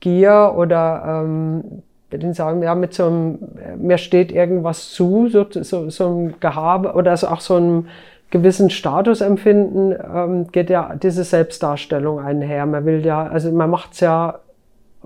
Gier 0.00 0.54
oder 0.56 1.24
ähm, 1.24 1.82
den 2.12 2.32
sagen, 2.32 2.62
ja, 2.62 2.74
mit 2.74 2.94
so 2.94 3.06
einem, 3.06 3.38
mir 3.76 3.98
steht 3.98 4.32
irgendwas 4.32 4.90
zu, 4.90 5.28
so, 5.28 5.46
so, 5.50 5.90
so 5.90 6.08
ein 6.08 6.34
Gehabe 6.40 6.94
oder 6.94 7.12
auch 7.12 7.40
so 7.40 7.56
einem 7.56 7.88
gewissen 8.30 8.70
Statusempfinden 8.70 9.92
ähm, 10.14 10.48
geht 10.48 10.70
ja 10.70 10.94
diese 10.94 11.24
Selbstdarstellung 11.24 12.20
einher. 12.20 12.66
Man 12.66 12.84
will 12.84 13.04
ja, 13.04 13.26
also 13.26 13.50
man 13.52 13.70
macht 13.70 13.94
es 13.94 14.00
ja 14.00 14.40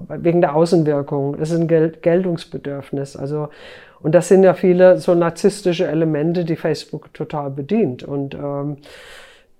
wegen 0.09 0.40
der 0.40 0.55
Außenwirkung. 0.55 1.38
Das 1.38 1.51
ist 1.51 1.61
ein 1.61 1.68
Gel 1.68 1.90
Geltungsbedürfnis. 1.90 3.16
Also 3.16 3.48
und 4.03 4.14
das 4.14 4.29
sind 4.29 4.42
ja 4.42 4.55
viele 4.55 4.98
so 4.98 5.14
narzisstische 5.14 5.87
Elemente, 5.87 6.44
die 6.44 6.57
Facebook 6.57 7.14
total 7.14 7.51
bedient. 7.51 8.03
Und 8.03 8.35
ähm, 8.35 8.79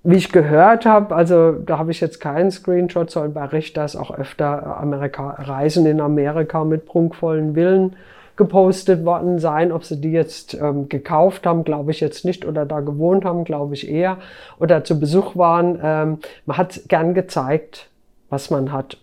wie 0.05 0.17
ich 0.17 0.33
gehört 0.33 0.85
habe, 0.85 1.15
also 1.15 1.53
da 1.53 1.79
habe 1.79 1.93
ich 1.93 2.01
jetzt 2.01 2.21
keinen 2.21 2.51
Screenshot, 2.51 3.11
sondern 3.11 3.35
bei 3.35 3.45
Richter 3.45 3.85
ist 3.85 3.95
auch 3.95 4.11
öfter 4.11 4.79
Amerika 4.79 5.31
Reisen 5.39 5.87
in 5.87 6.01
Amerika 6.01 6.65
mit 6.65 6.87
prunkvollen 6.87 7.55
Villen 7.55 7.95
gepostet 8.37 9.05
worden 9.05 9.39
sein. 9.39 9.71
Ob 9.71 9.85
sie 9.85 10.01
die 10.01 10.11
jetzt 10.11 10.55
ähm, 10.55 10.89
gekauft 10.89 11.47
haben, 11.47 11.63
glaube 11.63 11.93
ich 11.93 12.01
jetzt 12.01 12.25
nicht, 12.25 12.45
oder 12.45 12.67
da 12.67 12.81
gewohnt 12.81 13.25
haben, 13.25 13.45
glaube 13.45 13.75
ich 13.75 13.89
eher, 13.89 14.17
oder 14.59 14.83
zu 14.83 14.99
Besuch 14.99 15.37
waren. 15.37 15.79
Ähm, 15.81 16.19
man 16.47 16.57
hat 16.57 16.81
gern 16.89 17.15
gezeigt, 17.15 17.89
was 18.29 18.51
man 18.51 18.73
hat. 18.73 18.99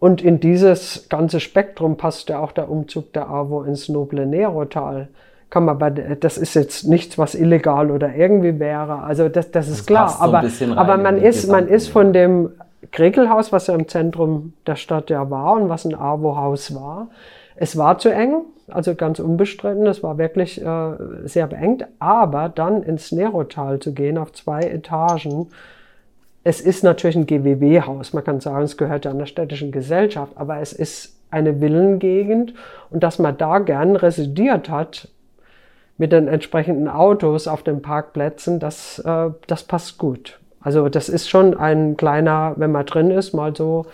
Und 0.00 0.20
in 0.20 0.40
dieses 0.40 1.08
ganze 1.08 1.40
Spektrum 1.40 1.96
passt 1.96 2.28
ja 2.28 2.40
auch 2.40 2.52
der 2.52 2.68
Umzug 2.68 3.12
der 3.12 3.30
AWO 3.30 3.62
ins 3.62 3.88
Noble 3.88 4.26
Nero-Tal. 4.26 5.08
Kann 5.52 5.66
man 5.66 5.78
bei, 5.78 5.90
das 5.90 6.38
ist 6.38 6.54
jetzt 6.54 6.88
nichts, 6.88 7.18
was 7.18 7.34
illegal 7.34 7.90
oder 7.90 8.14
irgendwie 8.14 8.58
wäre. 8.58 9.02
Also 9.02 9.28
das, 9.28 9.50
das 9.50 9.68
ist 9.68 9.80
das 9.80 9.86
klar. 9.86 10.16
Aber, 10.18 10.48
so 10.48 10.64
aber 10.74 10.96
man 10.96 11.18
ist, 11.18 11.46
man 11.46 11.68
ist 11.68 11.88
von 11.88 12.14
dem 12.14 12.52
Krekelhaus, 12.90 13.52
was 13.52 13.66
ja 13.66 13.74
im 13.74 13.86
Zentrum 13.86 14.54
der 14.66 14.76
Stadt 14.76 15.10
ja 15.10 15.28
war 15.28 15.52
und 15.60 15.68
was 15.68 15.84
ein 15.84 15.94
AWO-Haus 15.94 16.74
war, 16.74 17.08
es 17.54 17.76
war 17.76 17.98
zu 17.98 18.08
eng, 18.08 18.46
also 18.68 18.94
ganz 18.94 19.18
unbestritten, 19.18 19.86
es 19.86 20.02
war 20.02 20.16
wirklich 20.16 20.58
äh, 20.58 20.92
sehr 21.24 21.46
beengt, 21.48 21.86
aber 21.98 22.48
dann 22.48 22.82
ins 22.82 23.12
Nerotal 23.12 23.78
zu 23.78 23.92
gehen 23.92 24.16
auf 24.16 24.32
zwei 24.32 24.60
Etagen, 24.60 25.48
es 26.44 26.62
ist 26.62 26.82
natürlich 26.82 27.16
ein 27.16 27.26
GWW-Haus, 27.26 28.14
man 28.14 28.24
kann 28.24 28.40
sagen, 28.40 28.64
es 28.64 28.78
gehört 28.78 29.04
ja 29.04 29.10
einer 29.10 29.26
städtischen 29.26 29.70
Gesellschaft, 29.70 30.32
aber 30.36 30.60
es 30.60 30.72
ist 30.72 31.14
eine 31.30 31.60
Villengegend 31.60 32.54
und 32.88 33.02
dass 33.02 33.18
man 33.18 33.36
da 33.36 33.58
gern 33.58 33.96
residiert 33.96 34.70
hat 34.70 35.08
mit 35.98 36.12
den 36.12 36.28
entsprechenden 36.28 36.88
Autos 36.88 37.46
auf 37.46 37.62
den 37.62 37.82
Parkplätzen, 37.82 38.58
das, 38.58 38.98
äh, 39.00 39.30
das 39.46 39.64
passt 39.64 39.98
gut. 39.98 40.38
Also 40.60 40.88
das 40.88 41.08
ist 41.08 41.28
schon 41.28 41.56
ein 41.56 41.96
kleiner, 41.96 42.54
wenn 42.56 42.72
man 42.72 42.86
drin 42.86 43.10
ist, 43.10 43.34
mal 43.34 43.54
so 43.54 43.86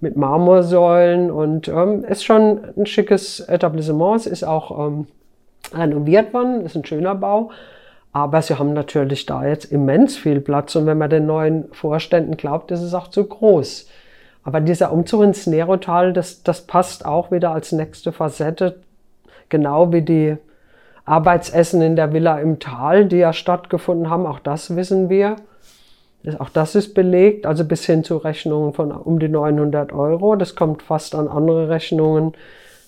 mit 0.00 0.16
Marmorsäulen 0.16 1.30
und 1.30 1.68
ähm, 1.68 2.04
ist 2.04 2.24
schon 2.24 2.60
ein 2.76 2.86
schickes 2.86 3.40
Etablissement. 3.40 4.16
Es 4.16 4.26
ist 4.26 4.44
auch 4.44 4.86
ähm, 4.86 5.06
renoviert 5.72 6.32
worden, 6.32 6.64
ist 6.64 6.76
ein 6.76 6.84
schöner 6.84 7.14
Bau. 7.14 7.50
Aber 8.12 8.40
sie 8.42 8.58
haben 8.58 8.74
natürlich 8.74 9.26
da 9.26 9.44
jetzt 9.44 9.66
immens 9.72 10.16
viel 10.16 10.40
Platz 10.40 10.76
und 10.76 10.86
wenn 10.86 10.98
man 10.98 11.10
den 11.10 11.26
neuen 11.26 11.72
Vorständen 11.72 12.36
glaubt, 12.36 12.70
ist 12.70 12.80
es 12.80 12.94
auch 12.94 13.08
zu 13.08 13.24
groß. 13.24 13.88
Aber 14.44 14.60
dieser 14.60 14.92
Umzug 14.92 15.24
ins 15.24 15.46
Nerotal, 15.46 16.12
das, 16.12 16.42
das 16.42 16.60
passt 16.60 17.04
auch 17.04 17.32
wieder 17.32 17.50
als 17.50 17.72
nächste 17.72 18.12
Facette, 18.12 18.76
genau 19.48 19.92
wie 19.92 20.02
die 20.02 20.36
Arbeitsessen 21.04 21.82
in 21.82 21.96
der 21.96 22.12
Villa 22.12 22.38
im 22.38 22.58
Tal, 22.58 23.06
die 23.06 23.18
ja 23.18 23.32
stattgefunden 23.32 24.08
haben. 24.08 24.26
Auch 24.26 24.38
das 24.38 24.74
wissen 24.76 25.08
wir. 25.08 25.36
Auch 26.38 26.48
das 26.48 26.74
ist 26.74 26.94
belegt, 26.94 27.44
also 27.44 27.66
bis 27.66 27.84
hin 27.84 28.02
zu 28.02 28.16
Rechnungen 28.16 28.72
von 28.72 28.92
um 28.92 29.18
die 29.18 29.28
900 29.28 29.92
Euro. 29.92 30.36
Das 30.36 30.56
kommt 30.56 30.82
fast 30.82 31.14
an 31.14 31.28
andere 31.28 31.68
Rechnungen, 31.68 32.32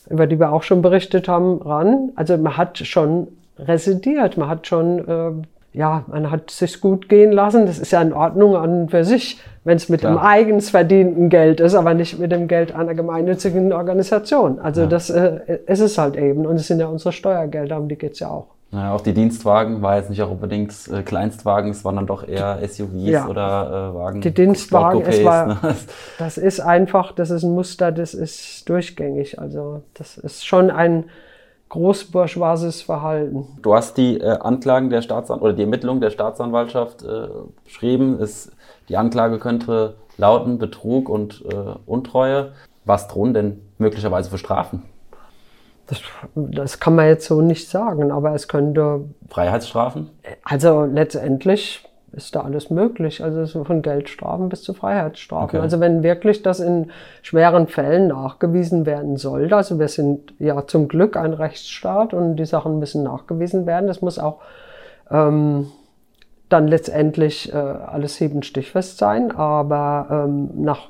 über 0.08 0.26
die 0.26 0.40
wir 0.40 0.52
auch 0.52 0.62
schon 0.62 0.80
berichtet 0.80 1.28
haben, 1.28 1.60
ran. 1.60 2.12
Also 2.16 2.38
man 2.38 2.56
hat 2.56 2.78
schon 2.78 3.28
residiert, 3.58 4.38
man 4.38 4.48
hat 4.48 4.66
schon, 4.66 4.98
äh, 5.06 5.32
ja, 5.76 6.04
man 6.06 6.30
hat 6.30 6.50
sich 6.50 6.80
gut 6.80 7.08
gehen 7.08 7.32
lassen. 7.32 7.66
Das 7.66 7.78
ist 7.78 7.92
ja 7.92 8.00
in 8.00 8.14
Ordnung 8.14 8.56
an 8.56 8.82
und 8.82 8.90
für 8.90 9.04
sich, 9.04 9.38
wenn 9.62 9.76
es 9.76 9.90
mit 9.90 10.00
Klar. 10.00 10.14
dem 10.14 10.18
eigens 10.18 10.70
verdienten 10.70 11.28
Geld 11.28 11.60
ist, 11.60 11.74
aber 11.74 11.92
nicht 11.92 12.18
mit 12.18 12.32
dem 12.32 12.48
Geld 12.48 12.74
einer 12.74 12.94
gemeinnützigen 12.94 13.72
Organisation. 13.74 14.58
Also 14.58 14.82
ja. 14.82 14.86
das 14.86 15.10
äh, 15.10 15.58
ist 15.66 15.80
es 15.80 15.98
halt 15.98 16.16
eben. 16.16 16.46
Und 16.46 16.56
es 16.56 16.66
sind 16.66 16.80
ja 16.80 16.86
unsere 16.86 17.12
Steuergelder, 17.12 17.76
um 17.76 17.88
die 17.88 17.96
geht's 17.96 18.20
ja 18.20 18.30
auch. 18.30 18.46
Ja, 18.72 18.94
auch 18.94 19.02
die 19.02 19.12
Dienstwagen 19.12 19.82
war 19.82 19.96
jetzt 19.96 20.08
nicht 20.10 20.22
auch 20.22 20.30
unbedingt 20.30 20.72
äh, 20.92 21.02
Kleinstwagen, 21.02 21.70
es 21.70 21.84
waren 21.84 21.96
dann 21.96 22.06
doch 22.06 22.26
eher 22.26 22.58
SUVs 22.66 23.10
ja. 23.10 23.28
oder 23.28 23.92
äh, 23.92 23.96
Wagen. 23.96 24.20
Die 24.22 24.34
Dienstwagen, 24.34 25.02
es 25.02 25.24
war, 25.24 25.46
ne? 25.46 25.58
das 26.18 26.36
ist 26.38 26.60
einfach, 26.60 27.12
das 27.12 27.30
ist 27.30 27.44
ein 27.44 27.54
Muster, 27.54 27.92
das 27.92 28.14
ist 28.14 28.68
durchgängig. 28.68 29.38
Also 29.38 29.82
das 29.94 30.16
ist 30.16 30.46
schon 30.46 30.70
ein 30.70 31.04
großbourgeoises 31.68 32.82
Verhalten. 32.82 33.46
Du 33.62 33.74
hast 33.74 33.96
die 33.96 34.20
äh, 34.20 34.38
Anklagen 34.38 34.90
der 34.90 35.02
Staatsanwaltschaft 35.02 35.42
oder 35.42 35.52
die 35.52 35.62
Ermittlungen 35.62 36.00
der 36.00 36.10
Staatsanwaltschaft 36.10 37.02
äh, 37.02 37.28
beschrieben. 37.64 38.18
Es, 38.20 38.52
die 38.88 38.96
Anklage 38.96 39.38
könnte 39.38 39.96
lauten 40.16 40.58
Betrug 40.58 41.08
und 41.08 41.44
äh, 41.52 41.74
Untreue. 41.86 42.52
Was 42.84 43.08
drohen 43.08 43.34
denn 43.34 43.60
möglicherweise 43.78 44.30
für 44.30 44.38
Strafen? 44.38 44.82
Das, 45.88 46.00
das 46.34 46.80
kann 46.80 46.94
man 46.94 47.06
jetzt 47.06 47.26
so 47.26 47.40
nicht 47.40 47.68
sagen, 47.68 48.10
aber 48.10 48.34
es 48.34 48.48
könnte. 48.48 49.04
Freiheitsstrafen? 49.28 50.10
Also 50.44 50.84
letztendlich 50.84 51.84
ist 52.16 52.34
da 52.34 52.40
alles 52.40 52.70
möglich. 52.70 53.22
Also 53.22 53.64
von 53.64 53.82
Geldstrafen 53.82 54.48
bis 54.48 54.62
zu 54.62 54.74
Freiheitsstrafen. 54.74 55.58
Okay. 55.58 55.62
Also 55.62 55.80
wenn 55.80 56.02
wirklich 56.02 56.42
das 56.42 56.60
in 56.60 56.90
schweren 57.22 57.66
Fällen 57.66 58.08
nachgewiesen 58.08 58.86
werden 58.86 59.16
sollte, 59.16 59.56
also 59.56 59.78
wir 59.78 59.88
sind 59.88 60.34
ja 60.38 60.66
zum 60.66 60.88
Glück 60.88 61.16
ein 61.16 61.34
Rechtsstaat 61.34 62.14
und 62.14 62.36
die 62.36 62.46
Sachen 62.46 62.78
müssen 62.78 63.02
nachgewiesen 63.02 63.66
werden. 63.66 63.86
Das 63.86 64.02
muss 64.02 64.18
auch 64.18 64.40
ähm, 65.10 65.68
dann 66.48 66.68
letztendlich 66.68 67.52
äh, 67.52 67.56
alles 67.56 68.20
und 68.20 68.46
stichfest 68.46 68.98
sein, 68.98 69.32
aber 69.32 70.26
ähm, 70.26 70.50
nach 70.54 70.88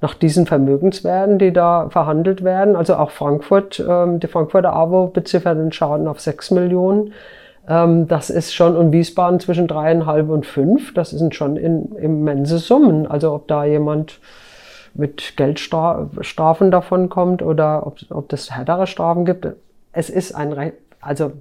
nach 0.00 0.12
diesen 0.12 0.44
Vermögenswerten, 0.44 1.38
die 1.38 1.50
da 1.50 1.88
verhandelt 1.88 2.44
werden. 2.44 2.76
Also 2.76 2.96
auch 2.96 3.10
Frankfurt, 3.10 3.82
ähm, 3.88 4.20
die 4.20 4.26
Frankfurter 4.26 4.74
AWO 4.74 5.06
beziffert 5.06 5.56
den 5.56 5.72
Schaden 5.72 6.08
auf 6.08 6.20
6 6.20 6.50
Millionen. 6.50 7.14
Ähm, 7.68 8.08
das 8.08 8.30
ist 8.30 8.54
schon, 8.54 8.76
und 8.76 8.92
Wiesbaden 8.92 9.40
zwischen 9.40 9.66
dreieinhalb 9.66 10.28
und 10.28 10.46
fünf. 10.46 10.94
Das 10.94 11.10
sind 11.10 11.34
schon 11.34 11.56
in, 11.56 11.94
immense 11.96 12.58
Summen. 12.58 13.06
Also 13.06 13.32
ob 13.32 13.48
da 13.48 13.64
jemand 13.64 14.20
mit 14.94 15.36
Geldstrafen 15.36 16.70
davon 16.70 17.08
kommt 17.08 17.42
oder 17.42 17.86
ob, 17.86 17.98
ob 18.10 18.28
das 18.28 18.50
härtere 18.50 18.86
Strafen 18.86 19.24
gibt. 19.24 19.46
Es 19.92 20.10
ist 20.10 20.34
ein, 20.34 20.52
Re 20.52 20.72
also 21.00 21.32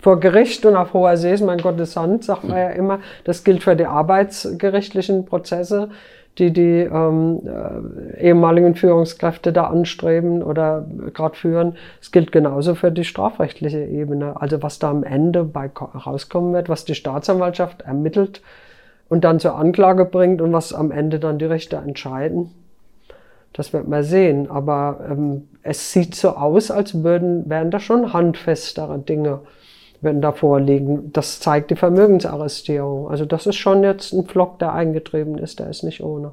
vor 0.00 0.18
Gericht 0.18 0.64
und 0.64 0.76
auf 0.76 0.94
hoher 0.94 1.16
See 1.16 1.32
ist 1.32 1.44
mein 1.44 1.58
Gottes 1.58 1.96
Hand, 1.96 2.24
sagt 2.24 2.44
man 2.44 2.56
ja 2.56 2.70
immer. 2.70 3.00
Das 3.24 3.44
gilt 3.44 3.62
für 3.62 3.76
die 3.76 3.84
arbeitsgerichtlichen 3.84 5.26
Prozesse, 5.26 5.90
die 6.38 6.52
die 6.52 6.80
ähm, 6.80 7.40
äh, 7.44 8.22
ehemaligen 8.22 8.74
Führungskräfte 8.74 9.52
da 9.52 9.64
anstreben 9.64 10.42
oder 10.42 10.86
gerade 11.12 11.36
führen. 11.36 11.76
Es 12.00 12.12
gilt 12.12 12.32
genauso 12.32 12.74
für 12.74 12.90
die 12.90 13.04
strafrechtliche 13.04 13.84
Ebene. 13.84 14.40
Also 14.40 14.62
was 14.62 14.78
da 14.78 14.90
am 14.90 15.04
Ende 15.04 15.44
bei 15.44 15.70
rauskommen 15.76 16.52
wird, 16.52 16.68
was 16.68 16.84
die 16.84 16.94
Staatsanwaltschaft 16.94 17.82
ermittelt 17.82 18.42
und 19.08 19.24
dann 19.24 19.40
zur 19.40 19.56
Anklage 19.56 20.04
bringt 20.04 20.40
und 20.40 20.52
was 20.52 20.72
am 20.72 20.92
Ende 20.92 21.18
dann 21.18 21.38
die 21.38 21.46
Richter 21.46 21.82
entscheiden. 21.82 22.50
Das 23.52 23.72
wird 23.72 23.88
man 23.88 24.04
sehen. 24.04 24.48
Aber 24.48 25.00
ähm, 25.10 25.48
es 25.62 25.92
sieht 25.92 26.14
so 26.14 26.30
aus, 26.30 26.70
als 26.70 27.02
würden, 27.02 27.50
wären 27.50 27.70
da 27.70 27.80
schon 27.80 28.12
handfestere 28.12 28.98
Dinge 28.98 29.40
wenn 30.00 30.20
da 30.20 30.32
vorliegen. 30.32 31.12
Das 31.12 31.40
zeigt 31.40 31.70
die 31.70 31.76
Vermögensarrestierung. 31.76 33.08
Also 33.08 33.24
das 33.24 33.46
ist 33.46 33.56
schon 33.56 33.82
jetzt 33.82 34.12
ein 34.12 34.24
Pflock, 34.24 34.58
der 34.58 34.72
eingetrieben 34.72 35.38
ist, 35.38 35.58
der 35.58 35.68
ist 35.68 35.82
nicht 35.82 36.02
ohne. 36.02 36.32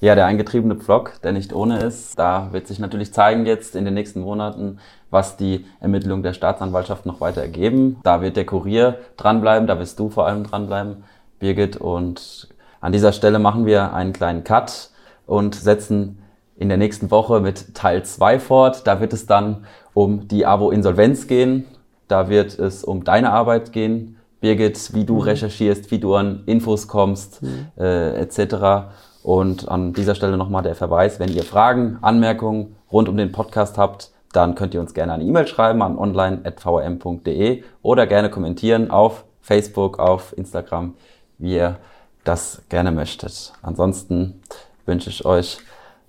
Ja, 0.00 0.16
der 0.16 0.26
eingetriebene 0.26 0.74
Pflock, 0.74 1.20
der 1.22 1.30
nicht 1.32 1.52
ohne 1.52 1.78
ist, 1.78 2.18
da 2.18 2.48
wird 2.50 2.66
sich 2.66 2.80
natürlich 2.80 3.12
zeigen 3.12 3.46
jetzt 3.46 3.76
in 3.76 3.84
den 3.84 3.94
nächsten 3.94 4.20
Monaten, 4.20 4.78
was 5.10 5.36
die 5.36 5.64
Ermittlungen 5.78 6.24
der 6.24 6.32
Staatsanwaltschaft 6.32 7.06
noch 7.06 7.20
weiter 7.20 7.40
ergeben. 7.40 8.00
Da 8.02 8.20
wird 8.20 8.36
der 8.36 8.44
Kurier 8.44 8.98
dranbleiben, 9.16 9.68
da 9.68 9.78
wirst 9.78 10.00
du 10.00 10.10
vor 10.10 10.26
allem 10.26 10.42
dranbleiben, 10.42 11.04
Birgit. 11.38 11.76
Und 11.76 12.48
an 12.80 12.90
dieser 12.90 13.12
Stelle 13.12 13.38
machen 13.38 13.64
wir 13.64 13.94
einen 13.94 14.12
kleinen 14.12 14.42
Cut 14.42 14.90
und 15.26 15.54
setzen 15.54 16.18
in 16.56 16.68
der 16.68 16.78
nächsten 16.78 17.12
Woche 17.12 17.40
mit 17.40 17.76
Teil 17.76 18.04
2 18.04 18.40
fort. 18.40 18.86
Da 18.88 19.00
wird 19.00 19.12
es 19.12 19.26
dann 19.26 19.66
um 19.94 20.26
die 20.26 20.46
Abo-Insolvenz 20.46 21.28
gehen. 21.28 21.64
Da 22.12 22.28
wird 22.28 22.58
es 22.58 22.84
um 22.84 23.04
deine 23.04 23.32
Arbeit 23.32 23.72
gehen, 23.72 24.18
Birgit, 24.42 24.92
wie 24.92 25.06
du 25.06 25.14
mhm. 25.14 25.20
recherchierst, 25.22 25.90
wie 25.90 25.98
du 25.98 26.14
an 26.14 26.42
Infos 26.44 26.86
kommst, 26.86 27.42
mhm. 27.42 27.68
äh, 27.78 28.20
etc. 28.20 28.92
Und 29.22 29.66
an 29.66 29.94
dieser 29.94 30.14
Stelle 30.14 30.36
nochmal 30.36 30.62
der 30.62 30.74
Verweis, 30.74 31.18
wenn 31.20 31.32
ihr 31.32 31.42
Fragen, 31.42 31.96
Anmerkungen 32.02 32.76
rund 32.92 33.08
um 33.08 33.16
den 33.16 33.32
Podcast 33.32 33.78
habt, 33.78 34.10
dann 34.34 34.54
könnt 34.56 34.74
ihr 34.74 34.80
uns 34.82 34.92
gerne 34.92 35.14
eine 35.14 35.24
E-Mail 35.24 35.46
schreiben 35.46 35.80
an 35.80 35.96
online.vrm.de 35.96 37.62
oder 37.80 38.06
gerne 38.06 38.28
kommentieren 38.28 38.90
auf 38.90 39.24
Facebook, 39.40 39.98
auf 39.98 40.36
Instagram, 40.36 40.92
wie 41.38 41.54
ihr 41.54 41.78
das 42.24 42.60
gerne 42.68 42.92
möchtet. 42.92 43.54
Ansonsten 43.62 44.42
wünsche 44.84 45.08
ich 45.08 45.24
euch 45.24 45.60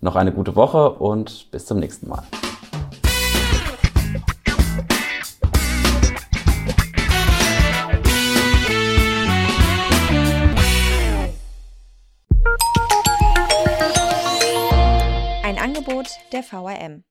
noch 0.02 0.18
eine 0.18 0.34
gute 0.34 0.58
Woche 0.58 0.90
und 0.90 1.50
bis 1.52 1.66
zum 1.66 1.80
nächsten 1.80 2.10
Mal. 2.10 2.24
Angebot 16.14 16.32
der 16.32 16.44
VRM. 16.44 17.04